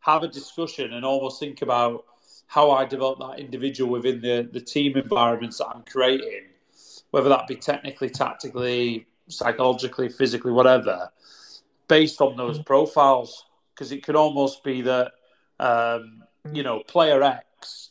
[0.00, 2.04] have a discussion and almost think about
[2.46, 6.44] how I develop that individual within the, the team environments that I'm creating,
[7.10, 11.10] whether that be technically, tactically, psychologically, physically, whatever,
[11.88, 13.46] based on those profiles.
[13.74, 15.12] Because it could almost be that
[15.58, 17.90] um, you know, player X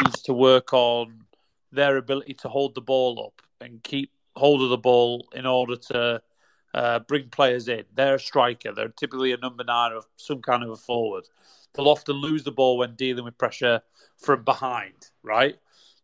[0.00, 1.24] needs to work on
[1.72, 5.76] their ability to hold the ball up and keep hold of the ball in order
[5.76, 6.22] to
[6.74, 7.84] uh, bring players in.
[7.94, 8.72] They're a striker.
[8.72, 11.24] They're typically a number nine or some kind of a forward.
[11.74, 13.80] They'll often lose the ball when dealing with pressure
[14.18, 15.56] from behind, right?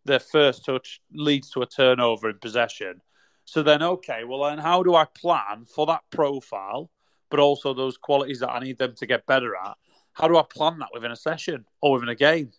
[0.04, 3.02] Their first touch leads to a turnover in possession.
[3.44, 6.90] So then, okay, well, then how do I plan for that profile,
[7.30, 9.76] but also those qualities that I need them to get better at?
[10.18, 12.50] How do I plan that within a session or within a game?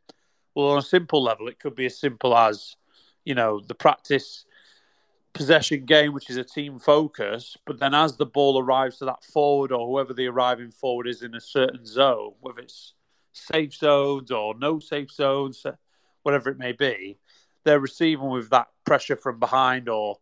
[0.55, 2.77] Well, on a simple level, it could be as simple as,
[3.25, 4.45] you know, the practice
[5.33, 7.57] possession game, which is a team focus.
[7.65, 11.21] But then as the ball arrives to that forward or whoever the arriving forward is
[11.21, 12.93] in a certain zone, whether it's
[13.33, 15.65] safe zones or no safe zones,
[16.23, 17.19] whatever it may be,
[17.65, 20.17] they're receiving with that pressure from behind or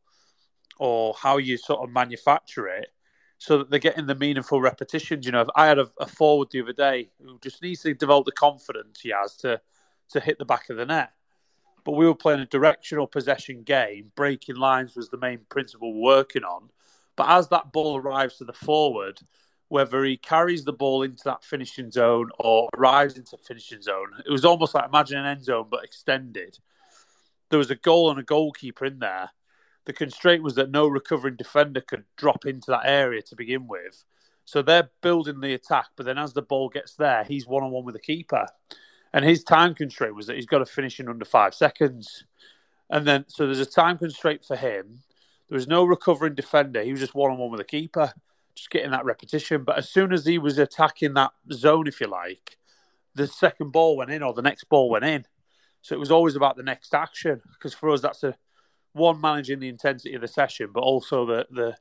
[0.80, 2.92] or how you sort of manufacture it
[3.38, 5.26] so that they're getting the meaningful repetitions.
[5.26, 8.26] You know, I had a, a, forward the other day who just needs to develop
[8.26, 9.62] the confidence he has to
[10.10, 11.12] to hit the back of the net.
[11.84, 14.12] But we were playing a directional possession game.
[14.16, 16.70] Breaking lines was the main principle we're working on.
[17.16, 19.20] But as that ball arrives to the forward,
[19.70, 24.32] whether he carries the ball into that finishing zone or arrives into finishing zone, it
[24.32, 26.58] was almost like imagine an end zone but extended.
[27.50, 29.32] There was a goal and a goalkeeper in there
[29.88, 34.04] the constraint was that no recovering defender could drop into that area to begin with.
[34.44, 37.72] So they're building the attack, but then as the ball gets there, he's one on
[37.72, 38.48] one with the keeper.
[39.14, 42.26] And his time constraint was that he's got to finish in under five seconds.
[42.90, 45.04] And then, so there's a time constraint for him.
[45.48, 46.84] There was no recovering defender.
[46.84, 48.12] He was just one on one with the keeper,
[48.56, 49.64] just getting that repetition.
[49.64, 52.58] But as soon as he was attacking that zone, if you like,
[53.16, 55.26] the second ball went in or the next ball went in.
[55.82, 58.36] So it was always about the next action because for us, that's a
[58.98, 61.76] one managing the intensity of the session, but also the the,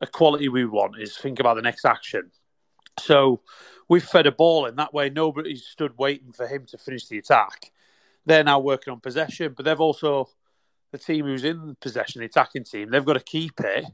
[0.00, 2.30] the quality we want is think about the next action.
[2.98, 3.42] So
[3.88, 5.08] we've fed a ball in that way.
[5.08, 7.72] Nobody stood waiting for him to finish the attack.
[8.26, 10.28] They're now working on possession, but they've also
[10.92, 13.84] the team who's in possession, the attacking team, they've got to keep it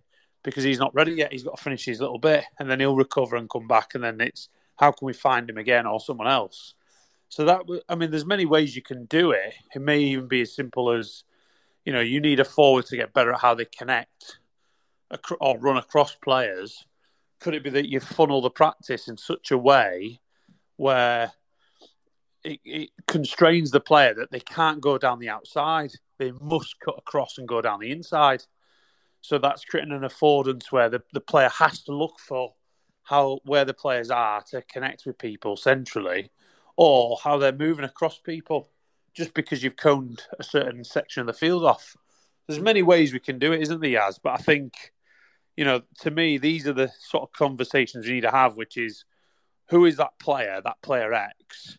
[0.42, 1.32] because he's not ready yet.
[1.32, 3.94] He's got to finish his little bit, and then he'll recover and come back.
[3.94, 6.74] And then it's how can we find him again or someone else?
[7.28, 9.54] So that I mean, there's many ways you can do it.
[9.74, 11.24] It may even be as simple as
[11.84, 14.38] you know, you need a forward to get better at how they connect
[15.40, 16.86] or run across players.
[17.40, 20.20] Could it be that you funnel the practice in such a way
[20.76, 21.32] where
[22.42, 25.92] it, it, constrains the player that they can't go down the outside?
[26.18, 28.44] They must cut across and go down the inside.
[29.20, 32.54] So that's creating an affordance where the, the player has to look for
[33.02, 36.30] how where the players are to connect with people centrally,
[36.76, 38.70] or how they're moving across people
[39.14, 41.96] just because you've coned a certain section of the field off.
[42.46, 44.18] There's many ways we can do it, isn't there, Yaz?
[44.22, 44.92] But I think,
[45.56, 48.76] you know, to me, these are the sort of conversations we need to have, which
[48.76, 49.04] is
[49.70, 51.78] who is that player, that player X,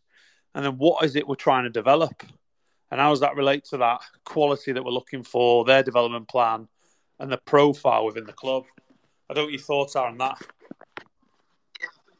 [0.56, 2.24] and then what is it we're trying to develop,
[2.90, 6.68] and how does that relate to that quality that we're looking for, their development plan,
[7.20, 8.64] and the profile within the club.
[9.30, 10.42] I don't know what your thoughts are on that.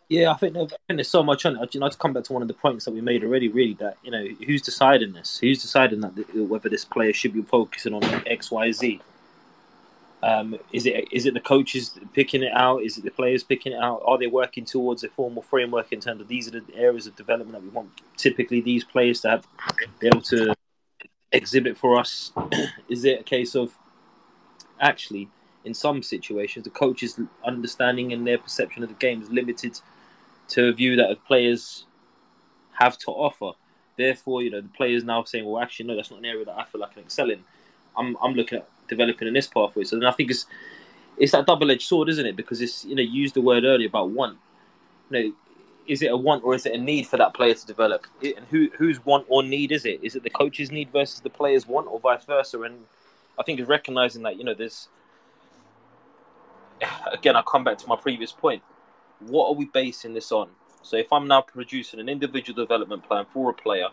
[0.08, 1.74] Yeah, I think, I think there's so much on it.
[1.74, 3.74] You know, to come back to one of the points that we made already, really,
[3.76, 5.40] that you know, who's deciding this?
[5.40, 9.02] Who's deciding that whether this player should be focusing on X, Y, Z?
[10.22, 12.84] Um, is it is it the coaches picking it out?
[12.84, 14.02] Is it the players picking it out?
[14.06, 17.16] Are they working towards a formal framework in terms of these are the areas of
[17.16, 19.48] development that we want typically these players to have,
[20.00, 20.56] be able to
[21.32, 22.32] exhibit for us?
[22.90, 23.76] is it a case of
[24.80, 25.30] actually,
[25.64, 29.80] in some situations, the coaches' understanding and their perception of the game is limited
[30.50, 31.86] to a view that players
[32.74, 33.52] have to offer.
[33.98, 36.58] Therefore, you know, the players now saying, well, actually, no, that's not an area that
[36.58, 37.44] I feel like I can excel in.
[37.98, 39.84] I'm, I'm looking at developing in this pathway.
[39.84, 40.46] So then I think it's
[41.18, 42.36] it's that double edged sword, isn't it?
[42.36, 44.38] Because it's you know, you used the word earlier about want.
[45.10, 45.34] You know,
[45.88, 48.06] is it a want or is it a need for that player to develop?
[48.22, 50.02] And who whose want or need is it?
[50.04, 52.62] Is it the coach's need versus the player's want, or vice versa?
[52.64, 52.80] And
[53.40, 54.90] I think it's recognizing that you know, there's
[57.14, 58.62] again, I come back to my previous point
[59.20, 60.50] what are we basing this on?
[60.82, 63.88] So if I'm now producing an individual development plan for a player,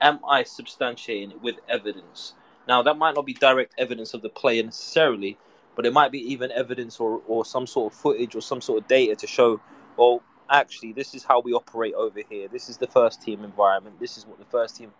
[0.00, 2.34] am I substantiating it with evidence?
[2.66, 5.36] Now that might not be direct evidence of the player necessarily,
[5.74, 8.82] but it might be even evidence or, or some sort of footage or some sort
[8.82, 9.60] of data to show,
[9.96, 12.48] well, actually this is how we operate over here.
[12.48, 13.98] This is the first team environment.
[14.00, 14.92] This is what the first team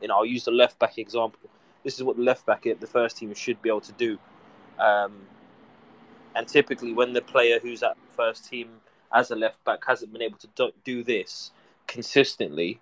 [0.00, 1.40] you know, I'll use the left back example.
[1.84, 4.18] This is what the left back at the first team should be able to do.
[4.78, 5.12] Um,
[6.34, 8.68] and typically, when the player who's at first team
[9.12, 11.50] as a left back hasn't been able to do this
[11.86, 12.80] consistently,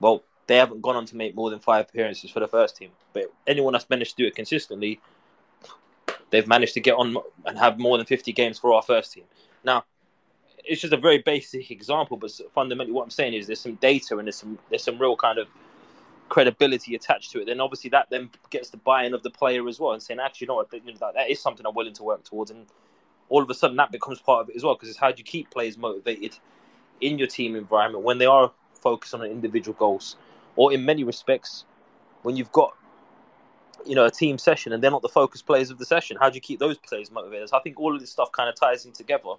[0.00, 2.90] well, they haven't gone on to make more than five appearances for the first team.
[3.12, 5.00] But anyone that's managed to do it consistently,
[6.30, 9.24] they've managed to get on and have more than 50 games for our first team.
[9.64, 9.84] Now,
[10.64, 14.18] it's just a very basic example, but fundamentally, what I'm saying is there's some data
[14.18, 15.48] and there's some there's some real kind of
[16.28, 17.46] credibility attached to it.
[17.46, 20.46] Then obviously that then gets the buy-in of the player as well, and saying actually,
[20.46, 22.66] you know that is something I'm willing to work towards, and
[23.30, 25.18] all of a sudden that becomes part of it as well because it's how do
[25.18, 26.36] you keep players motivated
[27.00, 30.16] in your team environment when they are focused on individual goals
[30.56, 31.64] or in many respects
[32.22, 32.76] when you've got
[33.86, 36.28] you know a team session and they're not the focus players of the session how
[36.28, 38.84] do you keep those players motivated i think all of this stuff kind of ties
[38.84, 39.34] in together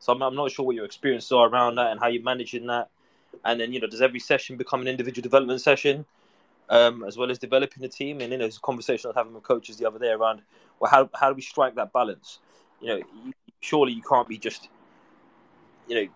[0.00, 2.66] so I'm, I'm not sure what your experiences are around that and how you're managing
[2.66, 2.88] that
[3.44, 6.04] and then you know does every session become an individual development session
[6.68, 8.20] um, as well as developing the team.
[8.20, 10.42] And you know, it's a conversation I was having with coaches the other day around
[10.80, 12.38] well, how how do we strike that balance?
[12.84, 14.68] You know, surely you can't be just,
[15.88, 16.08] you know,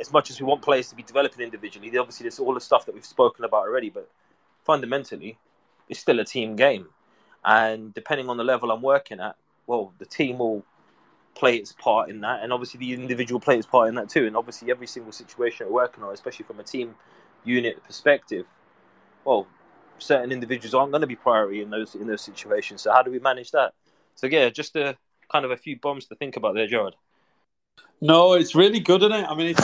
[0.00, 1.96] as much as we want players to be developing individually.
[1.98, 4.10] Obviously, there's all the stuff that we've spoken about already, but
[4.64, 5.36] fundamentally,
[5.90, 6.86] it's still a team game.
[7.44, 9.36] And depending on the level I'm working at,
[9.66, 10.64] well, the team will
[11.34, 14.26] play its part in that, and obviously the individual play its part in that too.
[14.26, 16.94] And obviously, every single situation we're working on, especially from a team
[17.44, 18.46] unit perspective,
[19.26, 19.46] well,
[19.98, 22.80] certain individuals aren't going to be priority in those in those situations.
[22.80, 23.74] So how do we manage that?
[24.14, 24.96] So yeah, just a
[25.30, 26.94] kind of a few bombs to think about there, Gerard.
[28.00, 29.24] No, it's really good, isn't it?
[29.24, 29.54] I mean,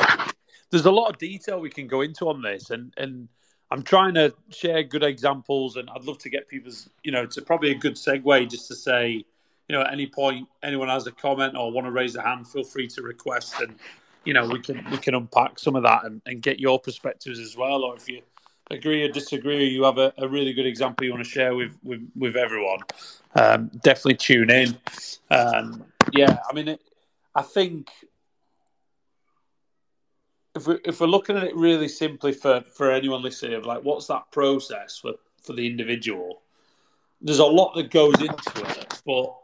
[0.71, 3.29] there's a lot of detail we can go into on this, and and
[3.71, 7.39] I'm trying to share good examples, and I'd love to get people's, you know, it's
[7.41, 9.25] probably a good segue just to say,
[9.69, 12.47] you know, at any point anyone has a comment or want to raise a hand,
[12.47, 13.77] feel free to request, and
[14.25, 17.39] you know, we can we can unpack some of that and, and get your perspectives
[17.39, 18.23] as well, or if you
[18.71, 21.79] agree or disagree, you have a, a really good example you want to share with
[21.83, 22.81] with, with everyone,
[23.35, 24.77] um, definitely tune in.
[25.31, 26.81] Um, yeah, I mean, it,
[27.35, 27.91] I think
[30.55, 34.07] if we if we're looking at it really simply for for anyone listening, like what's
[34.07, 36.43] that process for for the individual?
[37.21, 39.35] There's a lot that goes into it, but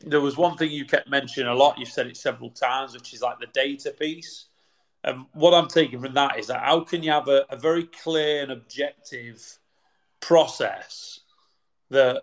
[0.00, 1.78] there was one thing you kept mentioning a lot.
[1.78, 4.46] You've said it several times, which is like the data piece.
[5.04, 7.84] And what I'm taking from that is that how can you have a, a very
[7.84, 9.58] clear and objective
[10.20, 11.20] process
[11.90, 12.22] that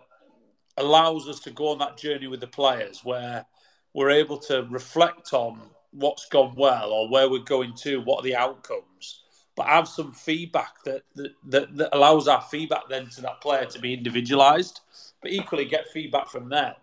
[0.76, 3.46] allows us to go on that journey with the players where
[3.94, 5.60] we're able to reflect on
[5.92, 9.22] what's gone well or where we're going to, what are the outcomes,
[9.54, 13.66] but have some feedback that, that, that, that allows our feedback then to that player
[13.66, 14.80] to be individualized,
[15.20, 16.74] but equally get feedback from them.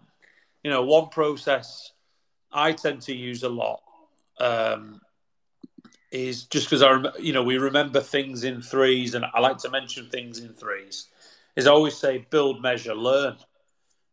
[0.63, 1.91] You know, one process
[2.53, 3.81] I tend to use a lot
[4.39, 5.01] um,
[6.12, 9.70] is just because I, you know, we remember things in threes, and I like to
[9.70, 11.07] mention things in threes.
[11.55, 13.38] Is I always say build, measure, learn.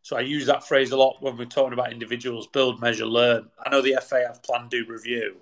[0.01, 3.49] So I use that phrase a lot when we're talking about individuals build, measure, learn.
[3.65, 5.37] I know the FA have plan, do, review.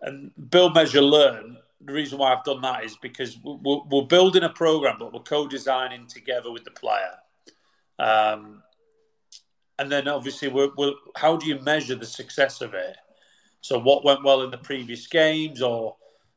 [0.00, 1.58] And build, measure, learn.
[1.82, 5.20] The reason why I've done that is because we're, we're building a program, but we're
[5.20, 7.16] co designing together with the player.
[7.98, 8.62] Um,
[9.78, 12.96] and then obviously, we're, we're, how do you measure the success of it?
[13.60, 15.96] So, what went well in the previous games or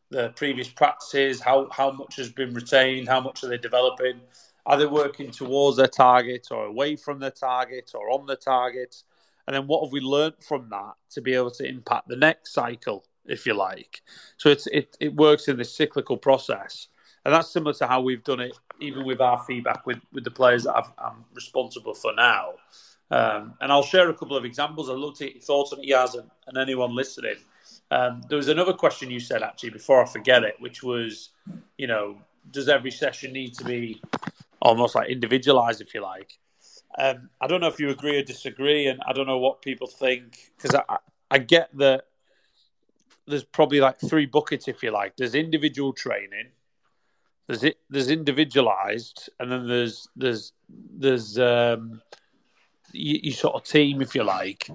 [0.09, 1.41] the previous practices?
[1.41, 3.07] How, how much has been retained?
[3.07, 4.19] How much are they developing?
[4.65, 9.03] Are they working towards their target or away from their target or on the target?
[9.47, 12.53] And then what have we learned from that to be able to impact the next
[12.53, 14.01] cycle, if you like?
[14.38, 16.88] So it's it, it works in this cyclical process.
[17.26, 20.32] And that's similar to how we've done it, even with our feedback with, with the
[20.32, 22.53] players that i am responsible for now.
[23.14, 24.89] Um, and I'll share a couple of examples.
[24.89, 27.36] Love to get your thoughts on Yaz, and, and anyone listening.
[27.91, 31.30] Um, there was another question you said, actually, before I forget it, which was,
[31.78, 32.18] you know,
[32.49, 34.01] does every session need to be
[34.64, 36.39] almost like individualized, if you like.
[36.97, 39.86] Um, I don't know if you agree or disagree, and I don't know what people
[39.86, 40.97] think because I,
[41.30, 42.05] I get that
[43.28, 45.18] there's probably like three buckets, if you like.
[45.18, 46.47] There's individual training,
[47.45, 52.01] there's it, there's individualized, and then there's there's there's um,
[52.93, 54.69] you, you sort of team, if you like,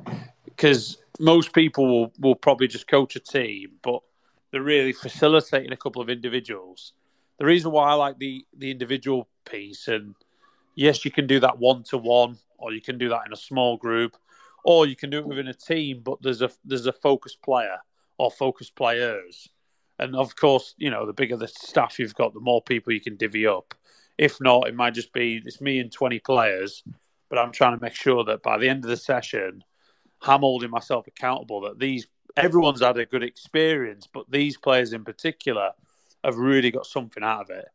[0.44, 4.00] because most people will will probably just coach a team, but
[4.50, 6.92] they're really facilitating a couple of individuals
[7.38, 10.14] the reason why I like the the individual piece, and
[10.74, 13.36] yes, you can do that one to one, or you can do that in a
[13.36, 14.16] small group,
[14.64, 16.00] or you can do it within a team.
[16.02, 17.78] But there's a there's a focused player
[18.18, 19.48] or focused players,
[19.98, 23.00] and of course, you know, the bigger the staff you've got, the more people you
[23.00, 23.74] can divvy up.
[24.18, 26.82] If not, it might just be it's me and twenty players,
[27.29, 29.62] but I'm trying to make sure that by the end of the session,
[30.22, 32.07] I'm holding myself accountable that these
[32.37, 35.72] everyone's had a good experience, but these players in particular
[36.24, 37.66] have really got something out of it.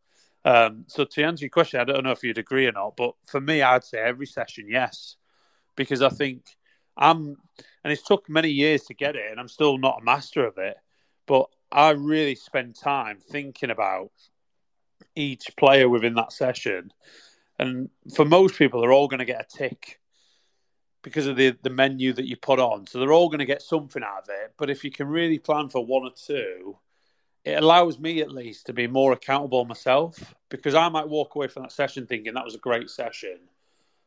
[0.46, 3.16] Um, so to answer your question, I don't know if you'd agree or not, but
[3.26, 5.16] for me, I'd say every session, yes,
[5.76, 6.44] because I think
[6.98, 7.38] I'm,
[7.84, 10.58] and it's took many years to get it, and I'm still not a master of
[10.58, 10.78] it,
[11.26, 14.12] but I really spend time thinking about
[15.16, 16.92] each player within that session.
[17.60, 20.00] And for most people, they're all going to get a tick
[21.04, 22.88] because of the, the menu that you put on.
[22.88, 24.54] So they're all going to get something out of it.
[24.58, 26.78] But if you can really plan for one or two,
[27.44, 31.48] it allows me at least to be more accountable myself because I might walk away
[31.48, 33.38] from that session thinking that was a great session,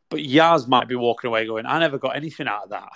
[0.09, 2.93] but Yaz might be walking away going, I never got anything out of that.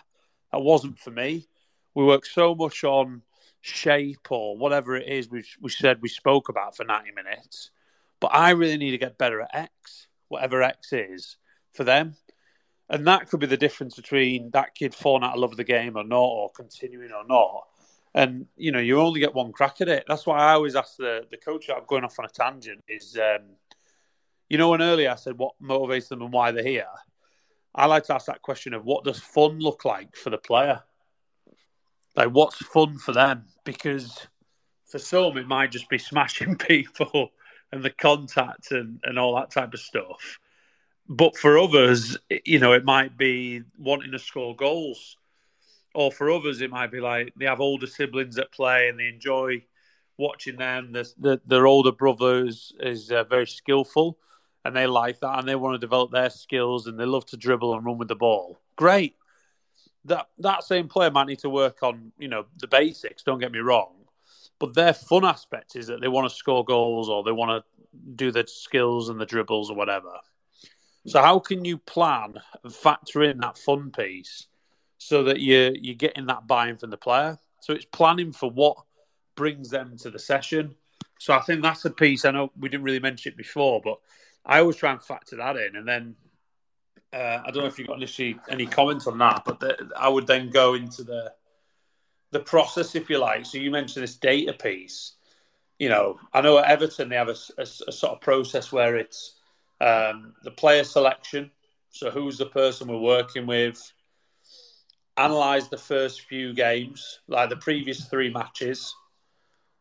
[0.53, 1.47] That wasn't for me.
[1.95, 3.23] We work so much on
[3.61, 7.71] shape or whatever it is we, we said we spoke about for 90 minutes,
[8.19, 11.37] but I really need to get better at X, whatever X is
[11.75, 12.17] for them.
[12.89, 15.65] And that could be the difference between that kid falling out of love of the
[15.65, 17.67] game or not, or continuing or not
[18.15, 20.05] and you know you only get one crack at it.
[20.09, 21.71] That's why I always ask the the coach.
[21.71, 22.83] I'm going off on a tangent.
[22.89, 23.47] Is um,
[24.49, 26.87] you know, when earlier I said what motivates them and why they're here,
[27.75, 30.83] I like to ask that question of what does fun look like for the player?
[32.17, 33.45] Like, what's fun for them?
[33.65, 34.27] Because
[34.87, 37.31] for some, it might just be smashing people
[37.73, 40.39] and the contact and, and all that type of stuff.
[41.09, 45.17] But for others, you know, it might be wanting to score goals.
[45.93, 49.09] Or for others, it might be like they have older siblings that play and they
[49.09, 49.65] enjoy
[50.17, 50.93] watching them.
[50.93, 54.19] The, the, their older brother is, is uh, very skillful
[54.65, 57.37] and they like that and they want to develop their skills and they love to
[57.37, 58.61] dribble and run with the ball.
[58.77, 59.17] Great.
[60.05, 63.53] That that same player might need to work on, you know, the basics, don't get
[63.53, 63.93] me wrong.
[64.61, 67.89] But their fun aspect is that they want to score goals or they want to
[68.15, 70.13] do the skills and the dribbles or whatever.
[71.07, 74.47] So how can you plan and factor in that fun piece
[74.99, 77.39] so that you you're getting that buy-in from the player?
[77.63, 78.77] So it's planning for what
[79.35, 80.77] brings them to the session.
[81.19, 82.27] So I think that's a piece.
[82.27, 83.99] I know we didn't really mention it before, but
[84.45, 86.17] I always try and factor that in, and then
[87.13, 90.09] uh, I don't know if you've got initially any comments on that, but the, I
[90.09, 91.33] would then go into the
[92.31, 93.47] the process, if you like.
[93.47, 95.15] So you mentioned this data piece.
[95.79, 98.97] You know, I know at Everton they have a, a, a sort of process where
[98.97, 99.37] it's
[99.81, 101.51] um, the player selection.
[101.91, 103.93] So who's the person we're working with?
[105.17, 108.95] Analyze the first few games, like the previous three matches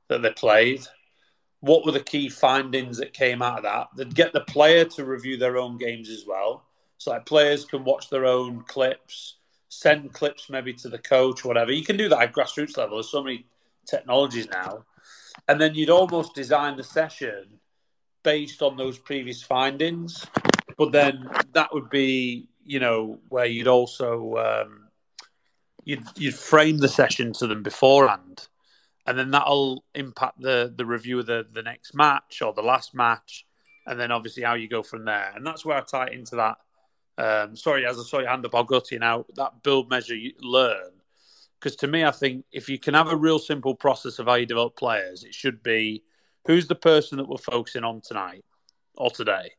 [0.07, 0.85] that they played,
[1.61, 3.87] what were the key findings that came out of that?
[3.95, 6.65] They'd get the player to review their own games as well.
[6.97, 9.35] So like players can watch their own clips,
[9.69, 11.71] send clips maybe to the coach, whatever.
[11.71, 12.97] You can do that at grassroots level.
[12.97, 13.45] There's so many
[13.85, 14.83] technologies now.
[15.47, 17.45] And then you'd almost design the session
[18.23, 20.25] based on those previous findings.
[20.77, 24.87] But then that would be, you know, where you'd also um,
[25.83, 28.47] you'd you'd frame the session to them beforehand
[29.09, 32.93] and then that'll impact the the review of the the next match or the last
[32.93, 33.43] match,
[33.87, 35.33] and then obviously how you go from there.
[35.35, 36.57] And that's where I tie into that.
[37.19, 39.25] Um, sorry, Yaz I saw your hand up, I'll go to you now.
[39.35, 40.91] That build, measure, you learn.
[41.59, 44.35] Because to me, I think if you can have a real simple process of how
[44.35, 46.03] you develop players, it should be
[46.47, 48.45] who's the person that we're focusing on tonight
[48.95, 49.51] or today.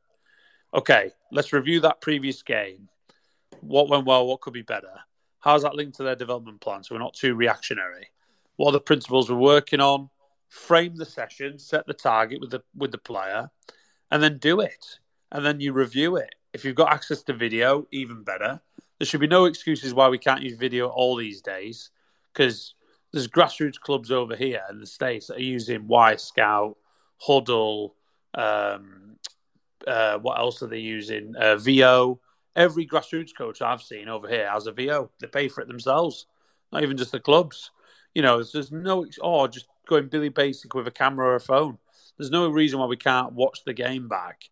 [0.73, 2.89] Okay, let's review that previous game.
[3.61, 4.27] What went well?
[4.27, 4.95] What could be better?
[5.41, 6.83] How's that linked to their development plan?
[6.83, 8.09] So we're not too reactionary
[8.61, 10.11] what are the principles we're working on,
[10.51, 13.51] frame the session, set the target with the with the player,
[14.11, 14.99] and then do it.
[15.33, 16.35] And then you review it.
[16.53, 18.61] If you've got access to video, even better.
[18.99, 21.91] There should be no excuses why we can't use video all these days,
[22.33, 22.75] because
[23.13, 26.75] there's grassroots clubs over here in the states that are using Wyscout,
[27.27, 27.93] Hudl.
[28.35, 29.17] Um,
[29.87, 31.35] uh, what else are they using?
[31.37, 32.21] Uh, Veo.
[32.57, 35.11] Every grassroots coach I've seen over here has a Veo.
[35.21, 36.27] They pay for it themselves,
[36.73, 37.71] not even just the clubs.
[38.15, 41.79] You know, there's no or just going Billy Basic with a camera or a phone.
[42.19, 44.43] There's no reason why we can't watch the game back,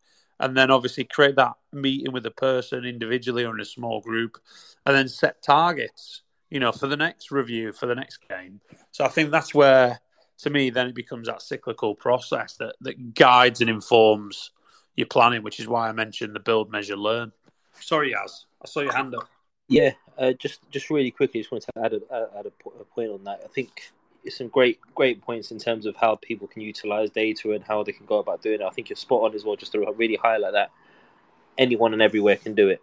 [0.40, 4.38] and then obviously create that meeting with a person individually or in a small group,
[4.86, 6.22] and then set targets.
[6.50, 8.60] You know, for the next review for the next game.
[8.90, 10.00] So I think that's where,
[10.38, 14.50] to me, then it becomes that cyclical process that that guides and informs
[14.96, 17.32] your planning, which is why I mentioned the build, measure, learn.
[17.80, 19.28] Sorry, Yaz, I saw your hand up.
[19.68, 23.24] Yeah, uh, just just really quickly, just wanted to add a, add a, point on
[23.24, 23.42] that.
[23.44, 23.92] I think
[24.28, 27.92] some great great points in terms of how people can utilize data and how they
[27.92, 28.64] can go about doing it.
[28.64, 30.70] I think you're spot on as well, just to really highlight that
[31.56, 32.82] anyone and everywhere can do it.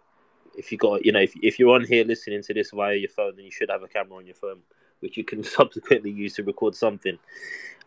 [0.56, 3.10] If you got, you know, if if you're on here listening to this via your
[3.10, 4.60] phone, then you should have a camera on your phone,
[5.00, 7.18] which you can subsequently use to record something.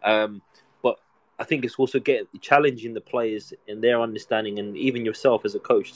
[0.04, 0.42] Um,
[0.82, 1.00] but
[1.40, 5.56] I think it's also get challenging the players in their understanding, and even yourself as
[5.56, 5.94] a coach,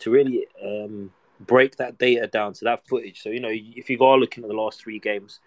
[0.00, 0.46] to really.
[0.64, 1.12] Um,
[1.46, 3.22] break that data down to that footage.
[3.22, 5.40] So you know, if you are looking at the last three games,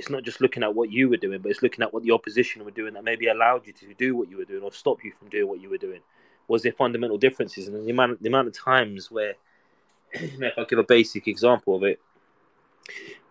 [0.00, 2.10] it's not just looking at what you were doing, but it's looking at what the
[2.10, 5.04] opposition were doing that maybe allowed you to do what you were doing or stop
[5.04, 6.00] you from doing what you were doing.
[6.48, 9.34] Was there fundamental differences and the amount the amount of times where,
[10.12, 12.00] if I give a basic example of it,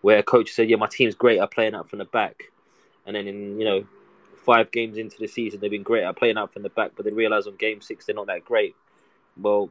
[0.00, 2.44] where a coach said, "Yeah, my team's great at playing out from the back,"
[3.04, 3.84] and then in you know
[4.46, 7.04] five games into the season they've been great at playing out from the back, but
[7.04, 8.76] they realise on game six they're not that great.
[9.36, 9.70] Well,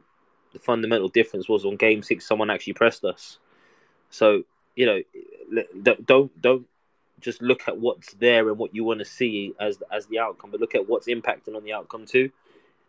[0.52, 3.38] the fundamental difference was on game six, someone actually pressed us.
[4.10, 4.44] So
[4.76, 5.64] you know,
[6.06, 6.66] don't don't
[7.20, 10.50] just look at what's there and what you want to see as as the outcome,
[10.50, 12.30] but look at what's impacting on the outcome too,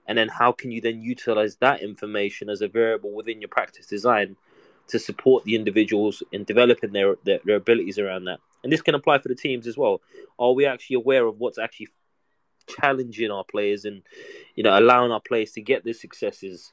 [0.07, 3.87] and then how can you then utilize that information as a variable within your practice
[3.87, 4.35] design
[4.87, 8.39] to support the individuals in developing their, their their abilities around that.
[8.63, 10.01] And this can apply for the teams as well.
[10.37, 11.89] Are we actually aware of what's actually
[12.67, 14.03] challenging our players and
[14.55, 16.71] you know allowing our players to get the successes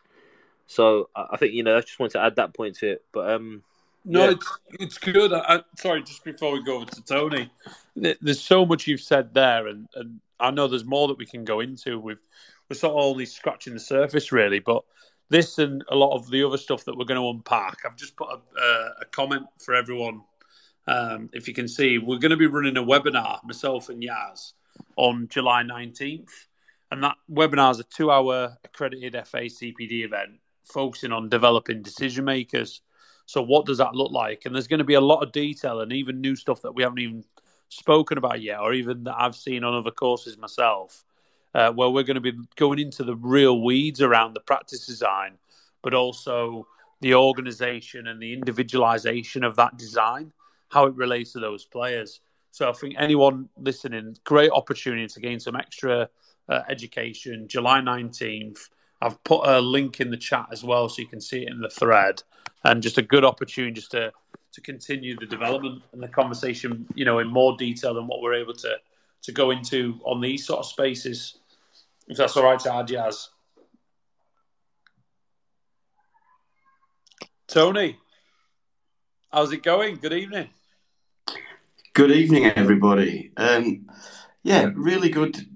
[0.69, 3.05] so I think you know I just want to add that point to it.
[3.11, 3.63] But um,
[4.09, 4.31] no, yeah.
[4.31, 5.33] it's it's good.
[5.33, 7.51] I, sorry, just before we go over to Tony,
[7.95, 11.45] there's so much you've said there, and, and I know there's more that we can
[11.45, 12.19] go into with
[12.69, 14.59] we're sort of only scratching the surface, really.
[14.59, 14.83] But
[15.31, 18.17] this and a lot of the other stuff that we're going to unpack, I've just
[18.17, 20.23] put a, uh, a comment for everyone.
[20.87, 24.53] Um, if you can see, we're going to be running a webinar, myself and Yaz,
[24.97, 26.31] on July 19th.
[26.91, 32.25] And that webinar is a two hour accredited FA CPD event focusing on developing decision
[32.25, 32.83] makers.
[33.29, 34.47] So, what does that look like?
[34.47, 36.83] And there's going to be a lot of detail and even new stuff that we
[36.83, 37.25] haven't even
[37.69, 41.05] spoken about yet, or even that I've seen on other courses myself,
[41.55, 45.33] uh, where we're going to be going into the real weeds around the practice design,
[45.83, 46.67] but also
[47.03, 50.33] the organization and the individualization of that design,
[50.71, 52.21] how it relates to those players.
[52.51, 56.09] So I think anyone listening, great opportunity to gain some extra
[56.49, 57.47] uh, education.
[57.47, 58.71] July 19th.
[59.01, 61.61] I've put a link in the chat as well so you can see it in
[61.61, 62.23] the thread.
[62.65, 64.13] And just a good opportunity just to,
[64.53, 68.35] to continue the development and the conversation, you know, in more detail than what we're
[68.35, 68.77] able to,
[69.23, 71.39] to go into on these sort of spaces.
[72.09, 73.29] If that's all right to add, Yaz.
[77.47, 77.97] Tony,
[79.33, 79.97] how's it going?
[79.97, 80.49] Good evening.
[81.95, 83.33] Good evening, everybody.
[83.37, 83.89] Um,
[84.43, 85.47] yeah, really good.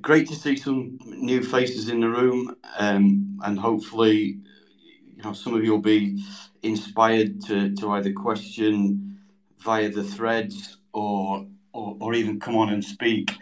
[0.00, 4.38] Great to see some new faces in the room, um, and hopefully,
[5.16, 6.22] you know, some of you will be
[6.62, 9.18] inspired to, to either question
[9.58, 13.36] via the threads or, or, or even come on and speak.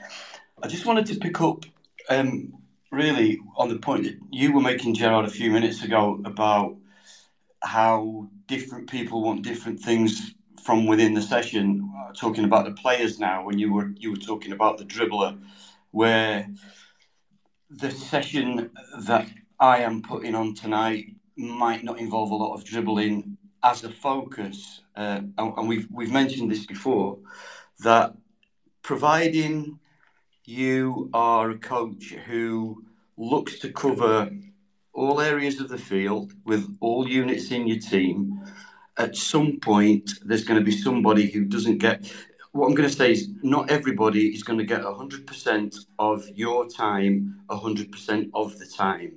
[0.63, 1.65] I just wanted to pick up
[2.09, 2.55] um,
[2.91, 6.77] really on the point that you were making, Gerard, a few minutes ago about
[7.63, 11.93] how different people want different things from within the session.
[12.15, 15.39] Talking about the players now, when you were you were talking about the dribbler,
[15.91, 16.49] where
[17.71, 18.71] the session
[19.01, 19.29] that
[19.61, 24.83] I am putting on tonight might not involve a lot of dribbling as a focus,
[24.97, 27.19] uh, and, we've we've mentioned this before
[27.81, 28.15] that
[28.83, 29.79] providing
[30.45, 32.83] you are a coach who
[33.17, 34.31] looks to cover
[34.95, 38.41] all areas of the field with all units in your team,
[38.97, 42.13] at some point there's going to be somebody who doesn't get.
[42.59, 46.69] What I'm going to say is, not everybody is going to get 100% of your
[46.69, 49.13] time 100% of the time.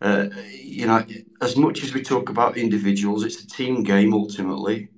[0.00, 1.06] Uh, you know,
[1.40, 4.88] as much as we talk about individuals, it's a team game ultimately.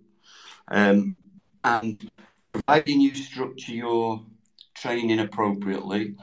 [0.69, 1.17] Um,
[1.65, 2.11] and
[2.51, 4.25] providing you structure your
[4.73, 6.15] training appropriately,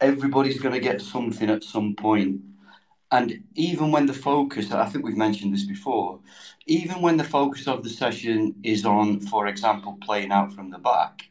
[0.00, 2.40] everybody's going to get something at some point.
[3.10, 6.20] And even when the focus, I think we've mentioned this before,
[6.66, 10.78] even when the focus of the session is on, for example, playing out from the
[10.78, 11.30] back,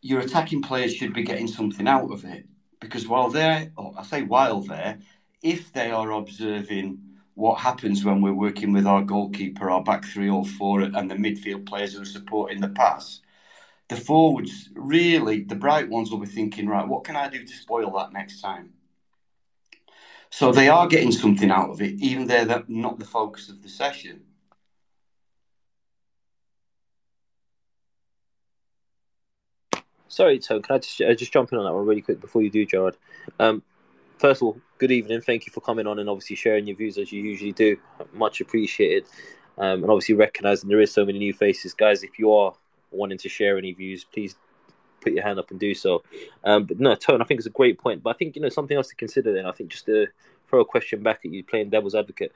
[0.00, 2.46] your attacking players should be getting something out of it.
[2.80, 4.98] Because while they're, or I say while they're,
[5.42, 7.00] if they are observing
[7.34, 11.16] what happens when we're working with our goalkeeper, our back three or four, and the
[11.16, 13.20] midfield players who are supporting the pass,
[13.88, 17.52] the forwards, really, the bright ones will be thinking, right, what can I do to
[17.52, 18.74] spoil that next time?
[20.30, 23.62] So they are getting something out of it, even though they're not the focus of
[23.62, 24.22] the session.
[30.08, 32.42] Sorry, Tom, can I just, uh, just jump in on that one really quick before
[32.42, 32.96] you do, Gerard?
[33.38, 33.62] Um,
[34.18, 35.20] first of all, good evening.
[35.20, 37.76] Thank you for coming on and obviously sharing your views as you usually do.
[38.12, 39.04] Much appreciated.
[39.58, 41.74] Um, and obviously recognizing there is so many new faces.
[41.74, 42.54] Guys, if you are
[42.90, 44.36] wanting to share any views, please
[45.00, 46.02] put your hand up and do so.
[46.44, 48.02] Um, but no, Tone, I think it's a great point.
[48.02, 49.32] But I think you know something else to consider.
[49.32, 50.06] Then I think just to
[50.48, 52.32] throw a question back at you, playing devil's advocate.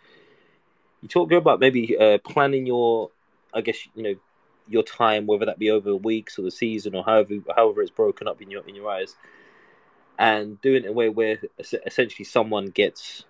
[1.00, 3.10] You talk about maybe uh, planning your,
[3.52, 4.14] I guess you know,
[4.68, 8.28] your time, whether that be over weeks or the season or however however it's broken
[8.28, 9.16] up in your in your eyes,
[10.18, 13.24] and doing it in a way where essentially someone gets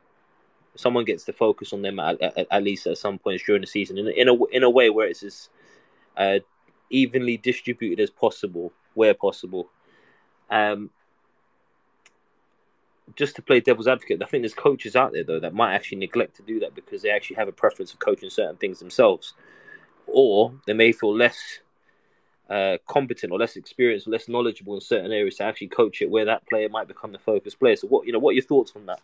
[0.74, 3.66] someone gets the focus on them at, at, at least at some points during the
[3.66, 5.48] season in, in a in a way where it's as
[6.16, 6.38] uh,
[6.90, 9.68] evenly distributed as possible where possible.
[10.50, 10.90] Um,
[13.16, 15.98] just to play devil's advocate, I think there's coaches out there though that might actually
[15.98, 19.34] neglect to do that because they actually have a preference of coaching certain things themselves,
[20.06, 21.60] or they may feel less
[22.48, 26.10] uh, competent or less experienced or less knowledgeable in certain areas to actually coach it
[26.10, 27.76] where that player might become the focus player.
[27.76, 29.00] So, what you know, what are your thoughts on that?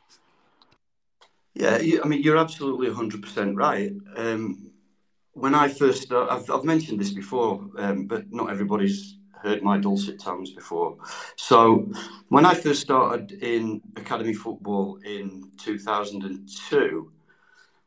[1.55, 3.93] Yeah, I mean, you're absolutely 100% right.
[4.17, 4.71] Um,
[5.33, 10.21] when I first I've, I've mentioned this before, um, but not everybody's heard my dulcet
[10.21, 10.97] tones before.
[11.37, 11.91] So,
[12.29, 17.13] when I first started in academy football in 2002,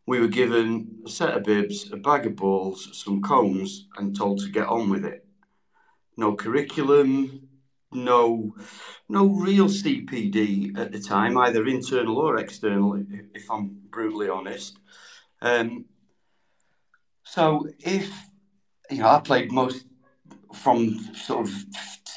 [0.06, 4.40] we were given a set of bibs, a bag of balls, some combs, and told
[4.40, 5.26] to get on with it.
[6.18, 7.48] No curriculum,
[7.92, 8.56] no,
[9.10, 14.78] no real CPD at the time, either internal or external, if I'm brutally honest.
[15.42, 15.86] Um,
[17.24, 18.12] so, if
[18.90, 19.86] you know, I played most
[20.54, 21.54] from sort of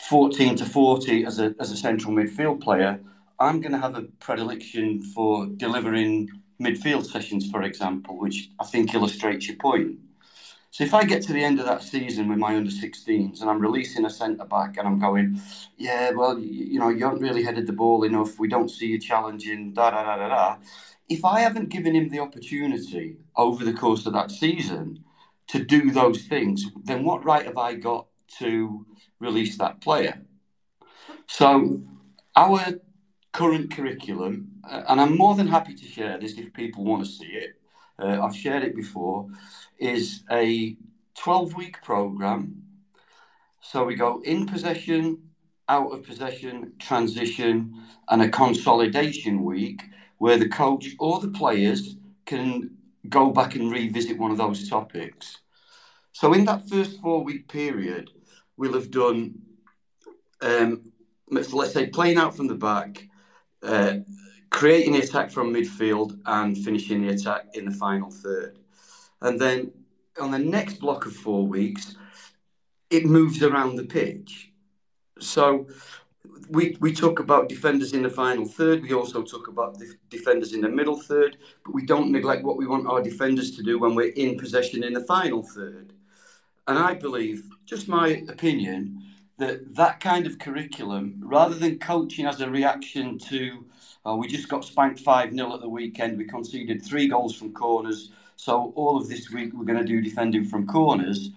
[0.09, 3.01] 14 to 40 as a, as a central midfield player,
[3.39, 6.28] I'm going to have a predilection for delivering
[6.61, 9.99] midfield sessions, for example, which I think illustrates your point.
[10.70, 13.49] So if I get to the end of that season with my under 16s and
[13.49, 15.41] I'm releasing a centre back and I'm going,
[15.76, 18.41] yeah, well, you, know, you haven't really headed the ball enough.
[18.41, 20.57] We don't see you challenging, da da da da da.
[21.09, 25.05] If I haven't given him the opportunity over the course of that season
[25.49, 28.07] to do those things, then what right have I got
[28.39, 28.87] to
[29.20, 30.20] release that player?
[31.27, 31.81] So
[32.37, 32.61] our
[33.33, 37.11] current curriculum, uh, and I'm more than happy to share this if people want to
[37.11, 37.59] see it
[37.99, 39.29] uh, I've shared it before,
[39.79, 40.77] is a
[41.16, 42.62] 12 week program.
[43.61, 45.18] So we go in possession,
[45.68, 49.83] out of possession, transition, and a consolidation week
[50.18, 51.97] where the coach or the players
[52.27, 52.70] can
[53.09, 55.39] go back and revisit one of those topics.
[56.15, 58.09] So in that first four week period,
[58.57, 59.35] we'll have done,
[60.41, 60.93] um,
[61.29, 63.09] let's say, playing out from the back,
[63.65, 63.97] uh,
[64.49, 68.61] creating the attack from midfield and finishing the attack in the final third.
[69.23, 69.73] And then
[70.21, 71.97] on the next block of four weeks,
[72.91, 74.53] it moves around the pitch.
[75.19, 75.67] So
[76.49, 78.83] we, we talk about defenders in the final third.
[78.83, 82.69] We also talk about defenders in the middle third, but we don't neglect what we
[82.69, 85.93] want our defenders to do when we're in possession in the final third.
[86.67, 89.03] And I believe, just my opinion,
[89.39, 93.65] that that kind of curriculum, rather than coaching as a reaction to
[94.07, 96.19] uh, we just got spanked 5 0 at the weekend.
[96.19, 98.11] We conceded three goals from corners.
[98.37, 101.31] So, all of this week, we're going to do defending from corners.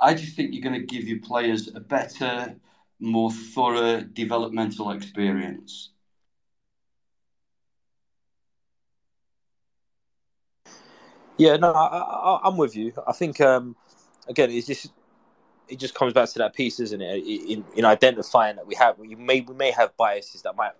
[0.00, 2.54] I just think you're going to give your players a better,
[3.00, 5.90] more thorough developmental experience.
[11.38, 12.92] Yeah, no, I, am with you.
[13.06, 13.74] I think um,
[14.28, 14.92] again, it's just
[15.68, 17.24] it just comes back to that piece, isn't it?
[17.24, 20.72] In, in identifying that we have, we may we may have biases that might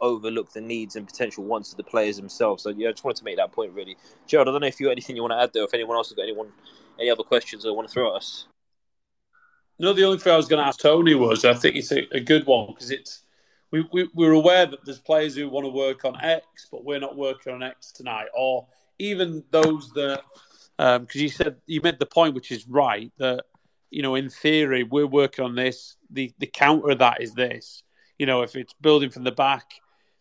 [0.00, 2.62] overlook the needs and potential wants of the players themselves.
[2.62, 3.96] So yeah, I just wanted to make that point really.
[4.26, 5.96] Gerard, I don't know if you got anything you want to add there, if anyone
[5.96, 6.48] else has got anyone
[6.98, 8.46] any other questions they want to throw at us.
[9.78, 12.06] No, the only thing I was going to ask Tony was I think it's a,
[12.14, 13.22] a good one because it's
[13.70, 17.00] we, we we're aware that there's players who want to work on X, but we're
[17.00, 18.66] not working on X tonight, or
[18.98, 20.22] even those that
[20.82, 23.44] because um, you said you made the point, which is right that
[23.90, 25.96] you know in theory we're working on this.
[26.10, 27.84] The the counter that is this.
[28.18, 29.74] You know, if it's building from the back,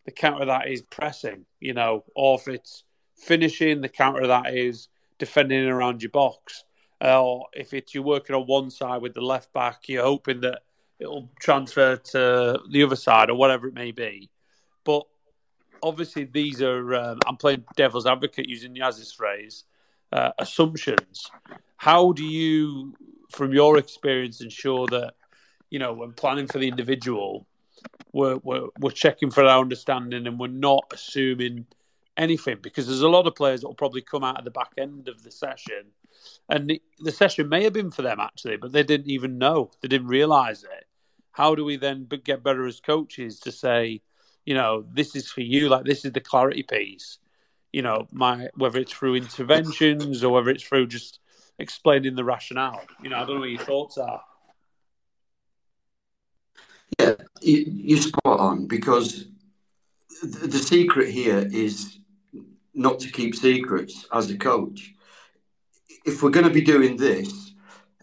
[0.05, 2.84] the counter that is pressing, you know, or if it's
[3.16, 4.88] finishing, the counter that is
[5.18, 6.64] defending around your box.
[7.03, 10.41] Uh, or if it's you're working on one side with the left back, you're hoping
[10.41, 10.59] that
[10.99, 14.30] it'll transfer to the other side or whatever it may be.
[14.84, 15.05] But
[15.82, 19.64] obviously, these are, um, I'm playing devil's advocate using Yaz's phrase,
[20.12, 21.30] uh, assumptions.
[21.78, 22.93] How do you,
[23.32, 25.14] from your experience, ensure that,
[25.70, 27.47] you know, when planning for the individual,
[28.14, 31.66] we're, we're, we're checking for our understanding and we're not assuming
[32.18, 32.57] anything?
[32.62, 35.07] Because there's a lot of players that will probably come out at the back end
[35.07, 35.86] of the session
[36.49, 39.72] and the, the session may have been for them actually but they didn't even know.
[39.82, 40.86] They didn't realize it.
[41.32, 44.01] How do we then get better as coaches to say
[44.45, 47.20] you know this is for you like this is the clarity piece
[47.72, 51.20] you know my whether it's through interventions or whether it's through just
[51.60, 54.22] explaining the rationale you know i don't know what your thoughts are
[57.00, 59.28] yeah, you, are spot on because
[60.24, 62.00] the secret here is
[62.74, 64.94] not to keep secrets as a coach.
[66.06, 67.54] If we're going to be doing this,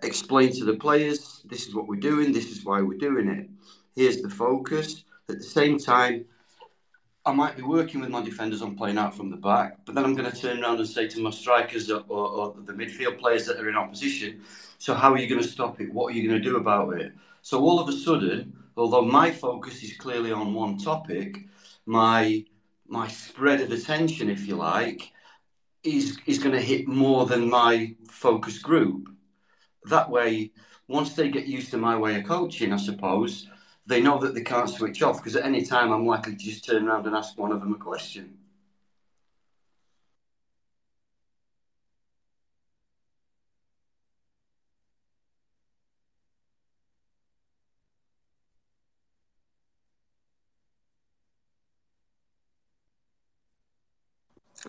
[0.03, 3.49] explain to the players this is what we're doing, this is why we're doing it.
[3.95, 5.05] Here's the focus.
[5.29, 6.25] At the same time,
[7.29, 10.03] I might be working with my defenders on playing out from the back, but then
[10.07, 13.19] I'm going to turn around and say to my strikers or, or, or the midfield
[13.19, 14.41] players that are in opposition,
[14.79, 15.93] so how are you going to stop it?
[15.93, 17.13] What are you going to do about it?
[17.43, 21.45] So all of a sudden, although my focus is clearly on one topic,
[21.85, 22.47] my
[22.87, 25.13] my spread of attention, if you like,
[25.83, 29.11] is is going to hit more than my focus group.
[29.85, 30.53] That way,
[30.87, 33.47] once they get used to my way of coaching, I suppose
[33.89, 36.65] they know that they can't switch off because at any time I'm likely to just
[36.67, 38.37] turn around and ask one of them a question.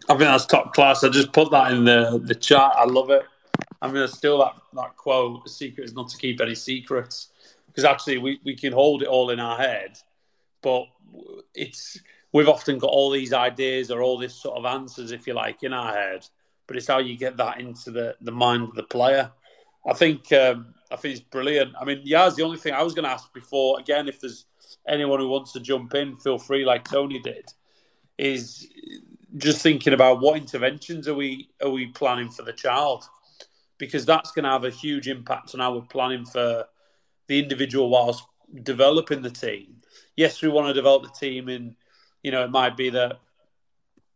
[0.08, 1.04] I think that's top class.
[1.04, 2.72] I just put that in the the chat.
[2.76, 3.24] I love it.
[3.82, 5.44] I'm going to steal that, that quote.
[5.44, 7.29] The secret is not to keep any secrets.
[7.80, 9.98] Because actually, we, we can hold it all in our head,
[10.62, 10.84] but
[11.56, 11.98] it's
[12.34, 15.64] we've often got all these ideas or all this sort of answers, if you like,
[15.64, 16.28] in our head.
[16.68, 19.32] But it's how you get that into the, the mind of the player.
[19.90, 21.74] I think um, I think it's brilliant.
[21.80, 24.46] I mean, yeah, the only thing I was going to ask before again, if there's
[24.86, 27.46] anyone who wants to jump in, feel free, like Tony did.
[28.18, 28.68] Is
[29.38, 33.06] just thinking about what interventions are we are we planning for the child,
[33.78, 36.66] because that's going to have a huge impact on how we're planning for
[37.30, 38.26] the individual whilst
[38.64, 39.78] developing the team.
[40.18, 41.76] Yes, we want to develop the team, and
[42.24, 43.20] you know it might be that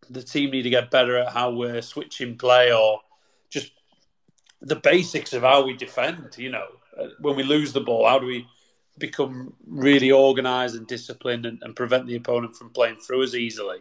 [0.09, 2.99] the team need to get better at how we're switching play or
[3.49, 3.71] just
[4.61, 6.35] the basics of how we defend.
[6.37, 6.65] You know,
[6.99, 8.47] uh, when we lose the ball, how do we
[8.97, 13.77] become really organised and disciplined and, and, prevent the opponent from playing through us easily?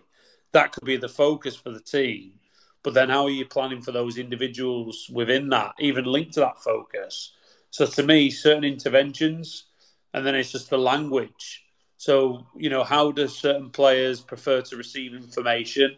[0.52, 2.34] That could be the focus for the team.
[2.82, 6.62] But then, how are you planning for those individuals within that, even linked to that
[6.62, 7.32] focus?
[7.72, 9.64] So, to me, certain interventions,
[10.12, 11.64] and then it's just the language.
[11.96, 15.96] So, you know, how do certain players prefer to receive information?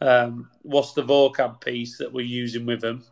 [0.00, 3.04] Um, what's the vocab piece that we're using with them?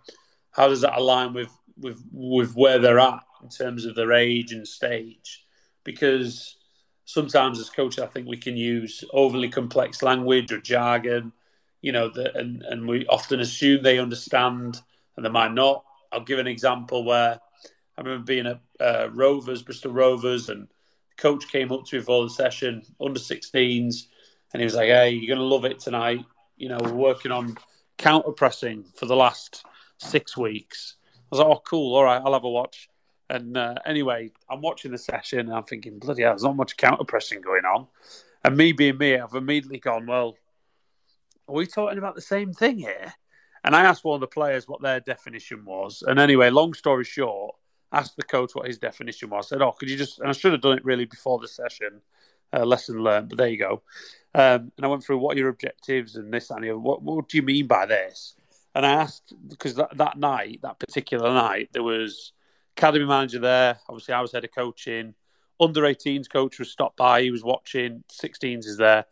[0.51, 4.53] How does that align with with with where they're at in terms of their age
[4.53, 5.45] and stage?
[5.85, 6.57] Because
[7.05, 11.33] sometimes as coaches, I think we can use overly complex language or jargon,
[11.83, 14.81] you know, that and and we often assume they understand,
[15.17, 15.85] and they might not.
[16.11, 17.39] I'll give an example where
[18.01, 22.03] I remember being at uh, Rovers, Bristol Rovers, and the coach came up to me
[22.03, 24.07] for the session, under 16s,
[24.53, 26.25] and he was like, "Hey, you're going to love it tonight
[26.61, 27.57] you know, we're working on
[27.97, 29.65] counter pressing for the last
[29.97, 30.97] six weeks.
[31.17, 31.97] I was like, oh, cool.
[31.97, 32.89] All right, I'll have a watch.
[33.31, 36.77] And uh, anyway, I'm watching the session and I'm thinking, bloody hell, there's not much
[36.77, 37.87] counter pressing going on.
[38.45, 40.37] And me being me, I've immediately gone, well,
[41.49, 43.15] are we talking about the same thing here?
[43.65, 46.03] And I asked one of the players what their definition was.
[46.07, 47.55] And anyway, long story short,
[47.93, 49.47] asked the coach what his definition was.
[49.47, 51.49] I said, oh, could you just, and I should have done it really before the
[51.49, 52.01] session,
[52.53, 53.83] uh, lesson learned, but there you go.
[54.35, 56.79] Um, and I went through what are your objectives and this and the other.
[56.79, 58.35] What, what do you mean by this?
[58.75, 62.33] And I asked because that, that night, that particular night, there was
[62.77, 63.81] academy manager there.
[63.89, 65.15] Obviously, I was head of coaching.
[65.59, 67.23] Under 18s coach was stopped by.
[67.23, 68.05] He was watching.
[68.11, 69.05] 16s is there.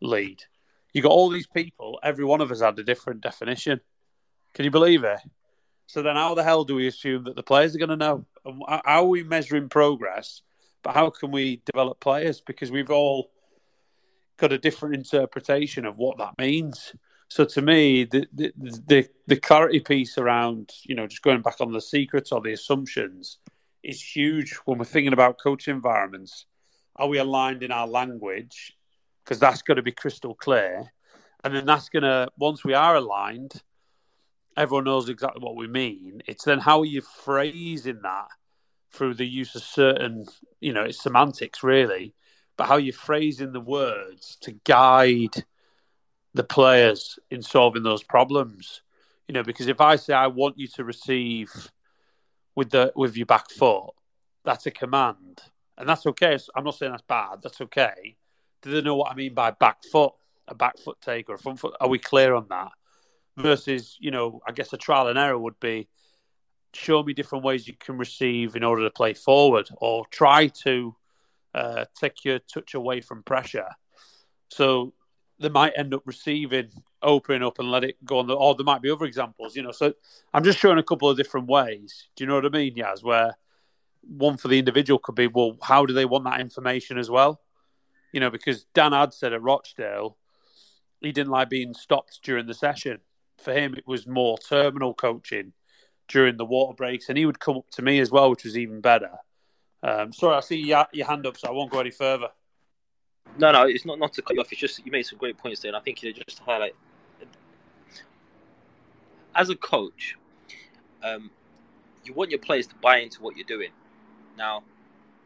[0.00, 0.42] Lead.
[0.94, 2.00] You got all these people.
[2.02, 3.80] Every one of us had a different definition.
[4.54, 5.20] Can you believe it?
[5.92, 8.24] So then, how the hell do we assume that the players are going to know?
[8.66, 10.40] How are we measuring progress?
[10.82, 12.40] But how can we develop players?
[12.40, 13.30] Because we've all
[14.38, 16.94] got a different interpretation of what that means.
[17.28, 21.60] So to me, the, the the the, clarity piece around you know just going back
[21.60, 23.36] on the secrets or the assumptions
[23.82, 26.46] is huge when we're thinking about coach environments.
[26.96, 28.72] Are we aligned in our language?
[29.22, 30.90] Because that's got to be crystal clear,
[31.44, 33.60] and then that's going to once we are aligned,
[34.56, 36.22] everyone knows exactly what we mean.
[36.26, 38.28] It's then how are you phrasing that
[38.90, 40.26] through the use of certain
[40.60, 42.14] you know it's semantics really
[42.56, 45.44] but how you're phrasing the words to guide
[46.34, 48.82] the players in solving those problems.
[49.28, 51.50] You know, because if I say I want you to receive
[52.54, 53.90] with the with your back foot,
[54.44, 55.40] that's a command,
[55.78, 56.38] and that's okay.
[56.54, 57.40] I'm not saying that's bad.
[57.42, 58.16] That's okay.
[58.62, 60.12] Do they know what I mean by back foot?
[60.48, 61.74] A back foot take or a front foot?
[61.80, 62.72] Are we clear on that?
[63.36, 65.88] Versus, you know, I guess a trial and error would be
[66.74, 70.94] show me different ways you can receive in order to play forward, or try to
[71.54, 73.68] uh, take your touch away from pressure.
[74.48, 74.92] So
[75.38, 76.70] they might end up receiving,
[77.02, 78.26] opening up and let it go on.
[78.26, 79.72] The, or there might be other examples, you know.
[79.72, 79.94] So
[80.32, 82.08] I'm just showing a couple of different ways.
[82.16, 83.02] Do you know what I mean, Yaz?
[83.02, 83.36] Where
[84.02, 87.40] one for the individual could be, well, how do they want that information as well?
[88.12, 90.16] You know, because Dan had said at Rochdale,
[91.00, 92.98] he didn't like being stopped during the session.
[93.42, 95.52] For him, it was more terminal coaching
[96.08, 98.56] during the water breaks, and he would come up to me as well, which was
[98.56, 99.10] even better
[99.82, 102.28] um, sorry, I see your, your hand up, so I won't go any further.
[103.38, 104.52] No, no, it's not not to cut you off.
[104.52, 106.44] It's just you made some great points there, and I think you know, just to
[106.44, 106.74] highlight.
[109.34, 110.16] As a coach,
[111.02, 111.30] um,
[112.04, 113.70] you want your players to buy into what you're doing.
[114.36, 114.62] Now,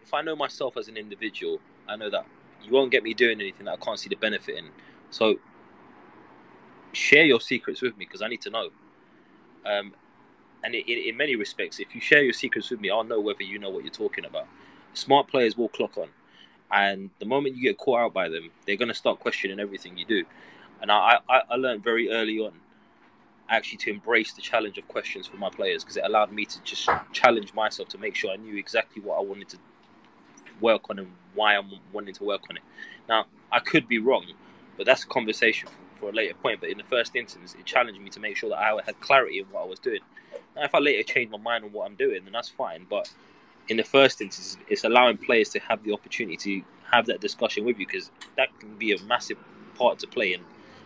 [0.02, 1.58] if I know myself as an individual,
[1.88, 2.24] I know that
[2.62, 4.68] you won't get me doing anything that I can't see the benefit in.
[5.10, 5.36] So,
[6.96, 8.70] share your secrets with me because I need to know.
[9.64, 9.92] Um,
[10.64, 13.20] and it, it, in many respects, if you share your secrets with me, I'll know
[13.20, 14.46] whether you know what you're talking about.
[14.94, 16.08] Smart players will clock on,
[16.72, 19.98] and the moment you get caught out by them, they're going to start questioning everything
[19.98, 20.24] you do.
[20.80, 22.52] And I, I, I learned very early on
[23.48, 26.60] actually to embrace the challenge of questions for my players because it allowed me to
[26.62, 29.58] just challenge myself to make sure I knew exactly what I wanted to
[30.60, 32.62] work on and why I'm wanting to work on it.
[33.08, 34.24] Now, I could be wrong,
[34.76, 35.68] but that's a conversation
[35.98, 36.60] for, a later point.
[36.60, 39.38] But in the first instance, it challenged me to make sure that I had clarity
[39.38, 40.00] in what I was doing.
[40.54, 42.86] Now, if I later change my mind on what I'm doing, then that's fine.
[42.88, 43.10] But
[43.68, 47.64] in the first instance, it's allowing players to have the opportunity to have that discussion
[47.64, 49.38] with you because that can be a massive
[49.76, 50.40] part to play in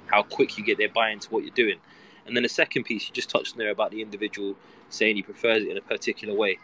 [0.07, 1.79] how quick you get their buy into what you're doing.
[2.27, 4.57] And then the second piece you just touched on there about the individual
[4.89, 6.59] saying he prefers it in a particular way.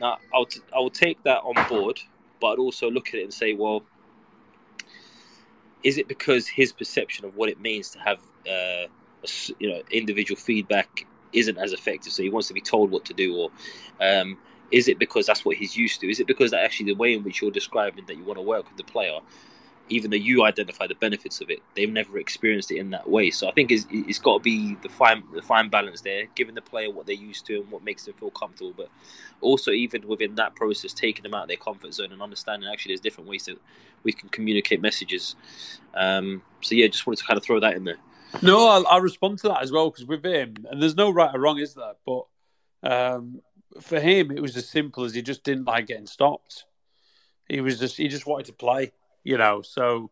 [0.00, 2.00] Now, I'll t- I will take that on board,
[2.40, 3.82] but I'd also look at it and say, well,
[5.84, 8.18] is it because his perception of what it means to have
[8.50, 8.86] uh,
[9.58, 13.14] you know individual feedback isn't as effective, so he wants to be told what to
[13.14, 13.50] do, or
[14.00, 14.36] um,
[14.70, 16.10] is it because that's what he's used to?
[16.10, 18.42] Is it because that actually the way in which you're describing that you want to
[18.42, 19.18] work with the player,
[19.88, 23.30] even though you identify the benefits of it, they've never experienced it in that way.
[23.30, 26.54] So I think it's, it's got to be the fine the fine balance there, giving
[26.54, 28.88] the player what they're used to and what makes them feel comfortable, but
[29.40, 32.90] also even within that process, taking them out of their comfort zone and understanding actually
[32.90, 33.58] there's different ways that
[34.02, 35.36] we can communicate messages.
[35.94, 37.98] Um, so yeah, just wanted to kind of throw that in there.
[38.42, 41.34] No, I'll, I'll respond to that as well because with him, and there's no right
[41.34, 41.92] or wrong, is there?
[42.04, 42.26] But
[42.82, 43.40] um,
[43.80, 46.64] for him, it was as simple as he just didn't like getting stopped.
[47.48, 48.92] He was just he just wanted to play,
[49.24, 49.62] you know.
[49.62, 50.10] So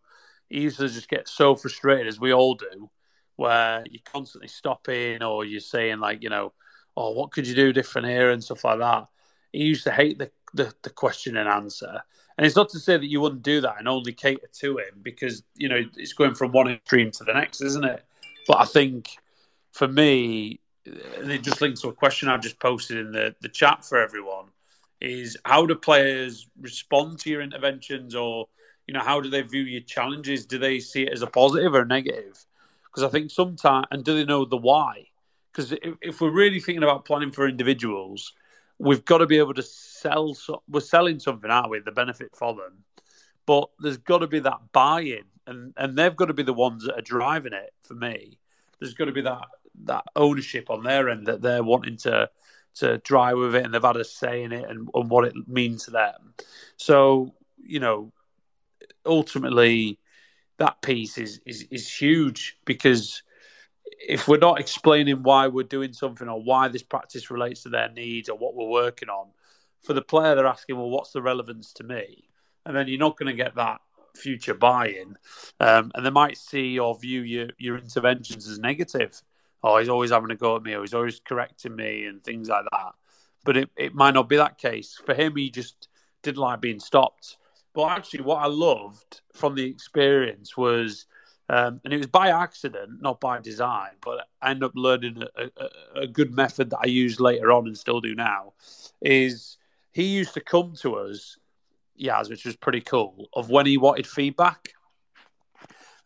[0.49, 2.91] he used to just get so frustrated, as we all do,
[3.37, 6.53] where you're constantly stopping or you're saying like, you know,
[6.97, 9.07] oh, what could you do different here and stuff like that.
[9.53, 12.03] He used to hate the the, the question and answer.
[12.37, 15.01] And it's not to say that you wouldn't do that and only cater to him
[15.03, 18.05] because you know it's going from one extreme to the next, isn't it?
[18.47, 19.17] But I think
[19.73, 23.85] for me, it just links to a question I've just posted in the, the chat
[23.85, 24.47] for everyone
[25.01, 28.49] is how do players respond to your interventions or
[28.87, 30.47] you know how do they view your challenges?
[30.47, 32.45] Do they see it as a positive or a negative?
[32.85, 35.07] Because i think sometimes and do they know the why?
[35.53, 38.33] Because if, if, we're really thinking about planning for individuals
[38.79, 42.35] we've got to be able to sell so, we're selling something aren't we the benefit
[42.35, 42.85] for them?
[43.47, 46.85] But there's got to be that buy-in and and they've got to be the ones
[46.85, 48.39] that are driving it for me.
[48.79, 49.47] There's got to be that
[49.85, 52.29] that ownership on their end that they're wanting to
[52.75, 55.35] to drive with it and they've had a say in it and, and what it
[55.47, 56.35] means to them.
[56.77, 58.13] So, you know,
[59.07, 59.99] ultimately
[60.59, 63.23] that piece is, is is huge because
[63.85, 67.91] if we're not explaining why we're doing something or why this practice relates to their
[67.91, 69.29] needs or what we're working on,
[69.83, 72.29] for the player they're asking, well, what's the relevance to me?
[72.65, 73.81] And then you're not going to get that
[74.15, 75.17] future buy-in,
[75.61, 79.23] um, and they might see or view your your interventions as negative
[79.63, 82.49] oh, he's always having a go at me, or he's always correcting me, and things
[82.49, 82.93] like that.
[83.45, 85.01] But it, it might not be that case.
[85.05, 85.89] For him, he just
[86.23, 87.37] didn't like being stopped.
[87.75, 91.07] But actually, what I loved from the experience was,
[91.49, 95.45] um, and it was by accident, not by design, but I ended up learning a,
[95.57, 98.53] a, a good method that I use later on and still do now.
[99.01, 99.57] Is
[99.93, 101.39] he used to come to us,
[102.01, 104.71] Yaz, which was pretty cool, of when he wanted feedback.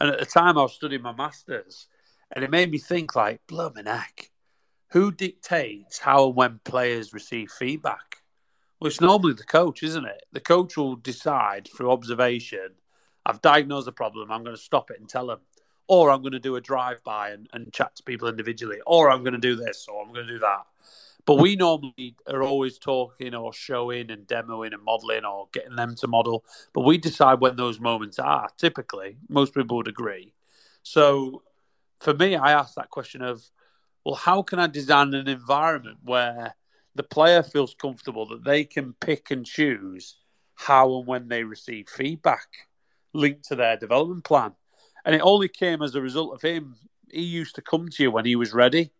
[0.00, 1.88] And at the time, I was studying my masters,
[2.32, 4.30] and it made me think like, blooming heck,
[4.90, 8.15] who dictates how and when players receive feedback?
[8.81, 10.22] Well, it's normally the coach, isn't it?
[10.33, 12.74] The coach will decide through observation.
[13.24, 14.31] I've diagnosed the problem.
[14.31, 15.41] I'm going to stop it and tell them,
[15.89, 19.11] or I'm going to do a drive by and, and chat to people individually, or
[19.11, 20.66] I'm going to do this, or I'm going to do that.
[21.24, 25.97] But we normally are always talking or showing and demoing and modeling or getting them
[25.97, 26.45] to model.
[26.72, 28.49] But we decide when those moments are.
[28.59, 30.35] Typically, most people would agree.
[30.85, 31.43] So
[31.99, 33.51] for me, I ask that question of,
[34.05, 36.55] well, how can I design an environment where
[36.97, 40.16] the player feels comfortable that they can pick and choose
[40.55, 42.49] how and when they receive feedback
[43.12, 44.53] linked to their development plan?
[45.05, 46.76] And it only came as a result of him.
[47.11, 48.90] He used to come to you when he was ready,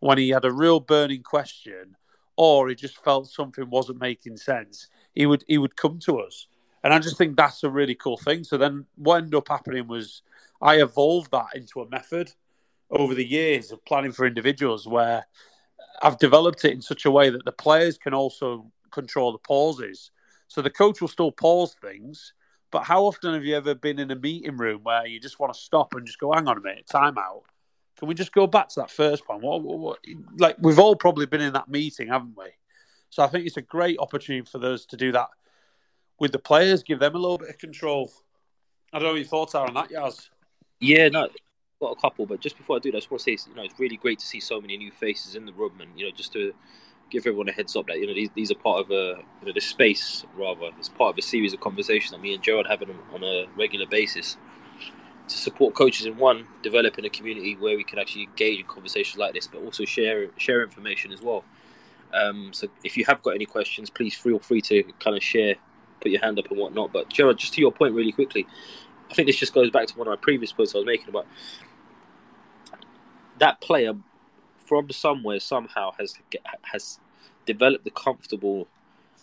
[0.00, 1.96] when he had a real burning question,
[2.36, 4.88] or he just felt something wasn't making sense.
[5.14, 6.46] He would he would come to us,
[6.82, 8.42] and I just think that's a really cool thing.
[8.42, 10.22] So then, what ended up happening was
[10.60, 12.32] I evolved that into a method
[12.90, 15.26] over the years of planning for individuals where
[16.02, 20.10] I've developed it in such a way that the players can also control the pauses.
[20.48, 22.34] So the coach will still pause things,
[22.72, 25.54] but how often have you ever been in a meeting room where you just want
[25.54, 27.44] to stop and just go, hang on a minute, time out?
[27.98, 29.40] Can we just go back to that first one?
[29.40, 29.98] What, what, what,
[30.38, 32.46] like we've all probably been in that meeting, haven't we?
[33.10, 35.28] So I think it's a great opportunity for those to do that
[36.18, 38.10] with the players, give them a little bit of control.
[38.92, 40.28] I don't know what your thoughts are on that, Yaz.
[40.80, 41.28] Yeah, no,
[41.82, 43.56] got a couple, but just before I do that, I just want to say, you
[43.56, 46.06] know, it's really great to see so many new faces in the room, and you
[46.06, 46.54] know, just to
[47.10, 49.46] give everyone a heads up that you know these, these are part of a you
[49.46, 52.66] know this space rather it's part of a series of conversations that me and Gerard
[52.66, 54.38] have on a regular basis
[55.28, 59.18] to support coaches in one developing a community where we can actually engage in conversations
[59.18, 61.44] like this, but also share share information as well.
[62.14, 65.56] Um, so if you have got any questions, please feel free to kind of share,
[66.00, 66.92] put your hand up and whatnot.
[66.92, 68.46] But Gerard, just to your point, really quickly,
[69.10, 71.08] I think this just goes back to one of my previous points I was making
[71.08, 71.26] about
[73.42, 73.92] that player
[74.56, 76.14] from somewhere somehow has
[76.62, 77.00] has
[77.44, 78.68] developed the comfortable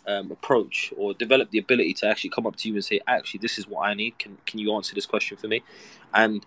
[0.05, 3.39] um, approach or developed the ability to actually come up to you and say, actually,
[3.39, 4.20] this is what I need.
[4.20, 5.63] Can can you answer this question for me?
[6.13, 6.45] And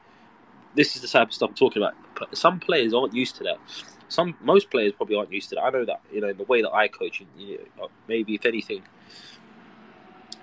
[0.75, 1.95] this is the type of stuff I'm talking about.
[2.37, 3.59] Some players aren't used to that.
[4.09, 5.63] Some most players probably aren't used to that.
[5.63, 8.83] I know that you know the way that I coach, you know, maybe if anything,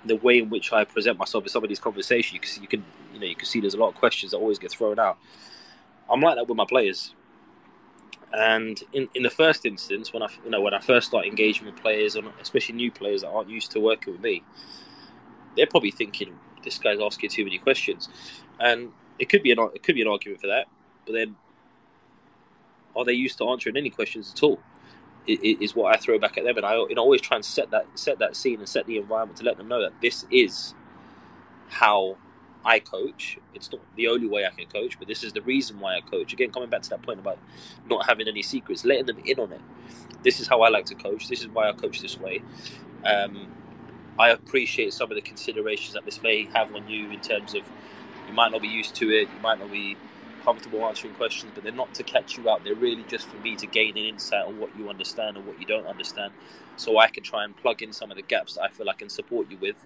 [0.04, 2.68] the way in which I present myself in some of these conversations, you can, you
[2.68, 4.98] can you know you can see there's a lot of questions that always get thrown
[4.98, 5.20] out.
[6.10, 7.14] I'm like that with my players.
[8.32, 11.66] And in, in the first instance, when I you know when I first start engaging
[11.66, 14.44] with players, and especially new players that aren't used to working with me,
[15.56, 18.08] they're probably thinking this guy's asking too many questions,
[18.60, 20.68] and it could be an it could be an argument for that.
[21.06, 21.36] But then,
[22.96, 24.60] are they used to answering any questions at all?
[25.28, 27.72] Is what I throw back at them, and I you know, always try and set
[27.72, 30.74] that set that scene and set the environment to let them know that this is
[31.68, 32.18] how
[32.66, 33.38] I coach.
[33.54, 36.02] It's not the only way I can coach, but this is the reason why I
[36.02, 36.34] coach.
[36.34, 37.40] Again, coming back to that point about
[37.90, 39.62] not having any secrets, letting them in on it.
[40.24, 41.30] This is how I like to coach.
[41.30, 42.42] This is why I coach this way.
[43.06, 43.48] Um,
[44.20, 47.64] I appreciate some of the considerations that this may have on you in terms of
[48.28, 49.96] you might not be used to it, you might not be
[50.44, 52.64] comfortable answering questions, but they're not to catch you out.
[52.64, 55.60] They're really just for me to gain an insight on what you understand and what
[55.60, 56.34] you don't understand,
[56.76, 58.94] so I can try and plug in some of the gaps that I feel I
[58.94, 59.86] can support you with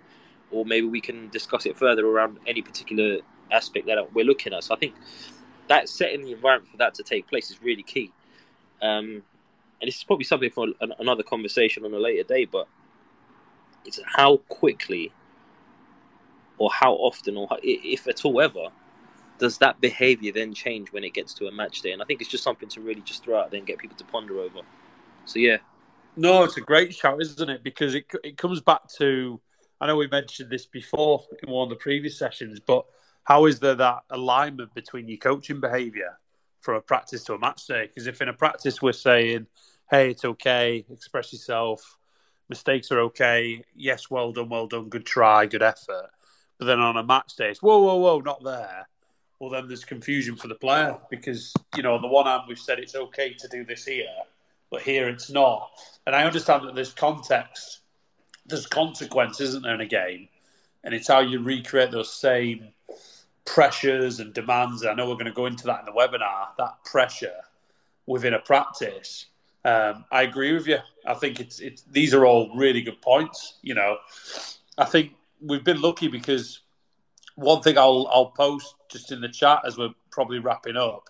[0.54, 3.20] or maybe we can discuss it further around any particular
[3.51, 4.64] aspect that we're looking at.
[4.64, 4.95] So I think
[5.68, 8.12] that setting the environment for that to take place is really key.
[8.82, 9.24] Um,
[9.82, 12.68] and this is probably something for an, another conversation on a later day, but
[13.86, 15.12] it's how quickly
[16.58, 18.70] or how often or how, if at all ever
[19.39, 21.91] does that behavior then change when it gets to a match day?
[21.91, 23.97] And I think it's just something to really just throw out there and get people
[23.97, 24.60] to ponder over.
[25.26, 25.58] So yeah.
[26.16, 27.64] No, it's a great shout, isn't it?
[27.64, 29.41] Because it it comes back to
[29.84, 32.86] I know we mentioned this before in one of the previous sessions, but
[33.26, 36.18] how is there that alignment between your coaching behaviour
[36.62, 37.88] from a practice to a match day?
[37.88, 39.46] Because if in a practice we're saying,
[39.92, 41.98] hey, it's okay, express yourself,
[42.48, 46.10] mistakes are okay, yes, well done, well done, good try, good effort.
[46.60, 48.88] But then on a match day, it's whoa, whoa, whoa, not there.
[49.42, 52.58] Well, then there's confusion for the player because, you know, on the one hand, we've
[52.58, 54.08] said it's okay to do this here,
[54.72, 55.72] but here it's not.
[56.08, 57.82] And I understand that there's context
[58.46, 60.28] there's consequence, isn't there, in a game?
[60.84, 62.70] And it's how you recreate those same
[63.46, 64.86] pressures and demands.
[64.86, 66.48] I know we're going to go into that in the webinar.
[66.58, 67.36] That pressure
[68.06, 69.28] within a practice.
[69.66, 70.80] Um, I agree with you.
[71.06, 73.60] I think it's it's these are all really good points.
[73.62, 73.98] You know,
[74.78, 76.60] I think we've been lucky because
[77.36, 81.10] one thing I'll I'll post just in the chat as we're probably wrapping up.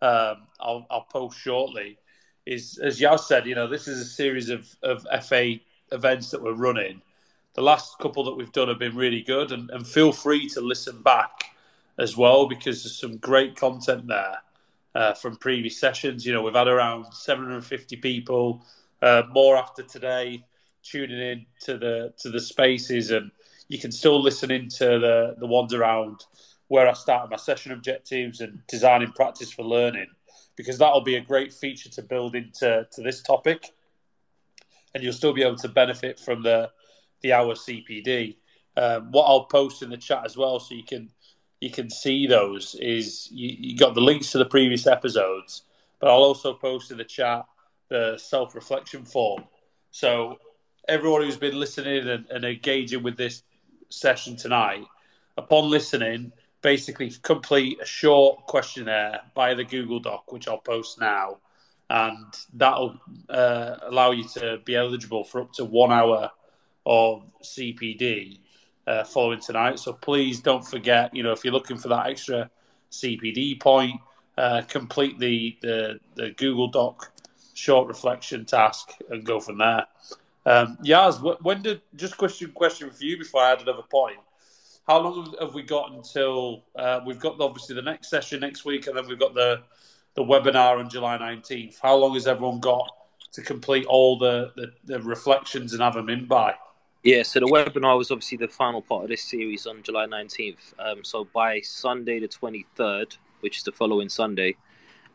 [0.00, 1.98] Um, I'll I'll post shortly.
[2.46, 5.56] Is as Yaz said, you know, this is a series of of FA
[5.92, 7.02] events that we're running,
[7.54, 9.52] the last couple that we've done have been really good.
[9.52, 11.44] And, and feel free to listen back
[11.98, 14.38] as well because there's some great content there
[14.94, 16.24] uh, from previous sessions.
[16.24, 18.64] You know, we've had around 750 people,
[19.02, 20.44] uh, more after today,
[20.82, 23.30] tuning in to the to the spaces, and
[23.68, 26.24] you can still listen into the the ones around
[26.68, 30.08] where I started my session objectives and designing practice for learning,
[30.56, 33.72] because that'll be a great feature to build into to this topic
[34.94, 36.70] and you'll still be able to benefit from the
[37.22, 38.36] the hour CPD.
[38.76, 41.10] Um, what I'll post in the chat as well, so you can
[41.60, 45.62] you can see those, is you, you got the links to the previous episodes,
[45.98, 47.44] but I'll also post in the chat
[47.88, 49.44] the self reflection form.
[49.90, 50.38] So
[50.88, 53.42] everyone who's been listening and, and engaging with this
[53.88, 54.84] session tonight,
[55.36, 56.32] upon listening,
[56.62, 61.38] basically complete a short questionnaire via the Google Doc, which I'll post now
[61.90, 66.30] and that'll uh, allow you to be eligible for up to one hour
[66.84, 68.40] of CPD
[68.86, 69.78] uh, following tonight.
[69.78, 72.50] So please don't forget, you know, if you're looking for that extra
[72.90, 74.00] CPD point,
[74.36, 77.12] uh, complete the, the, the Google Doc
[77.54, 79.86] short reflection task and go from there.
[80.46, 84.18] Um, Yaz, when did just question question for you before I add another point?
[84.86, 88.86] How long have we got until uh, we've got obviously the next session next week,
[88.86, 89.62] and then we've got the
[90.18, 91.78] the webinar on July 19th.
[91.80, 92.90] How long has everyone got
[93.30, 96.56] to complete all the, the, the reflections and have them in by?
[97.04, 100.74] Yeah, so the webinar was obviously the final part of this series on July 19th.
[100.80, 104.56] Um, so by Sunday the 23rd, which is the following Sunday,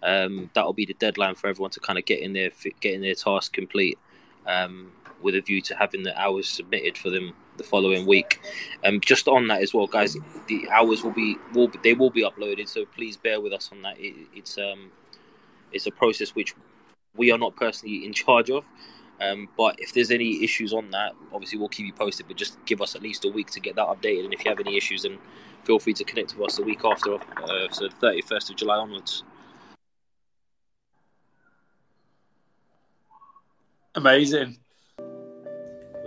[0.01, 3.15] um, that'll be the deadline for everyone to kind of get in their getting their
[3.15, 3.99] task complete,
[4.47, 8.39] um, with a view to having the hours submitted for them the following week.
[8.83, 10.17] Um, just on that as well, guys,
[10.47, 12.67] the hours will be will they will be uploaded.
[12.67, 13.99] So please bear with us on that.
[13.99, 14.91] It, it's um
[15.71, 16.55] it's a process which
[17.15, 18.65] we are not personally in charge of.
[19.21, 22.27] Um, but if there's any issues on that, obviously we'll keep you posted.
[22.27, 24.25] But just give us at least a week to get that updated.
[24.25, 25.17] And if you have any issues, then
[25.63, 29.23] feel free to connect with us the week after, uh, so 31st of July onwards.
[33.95, 34.57] Amazing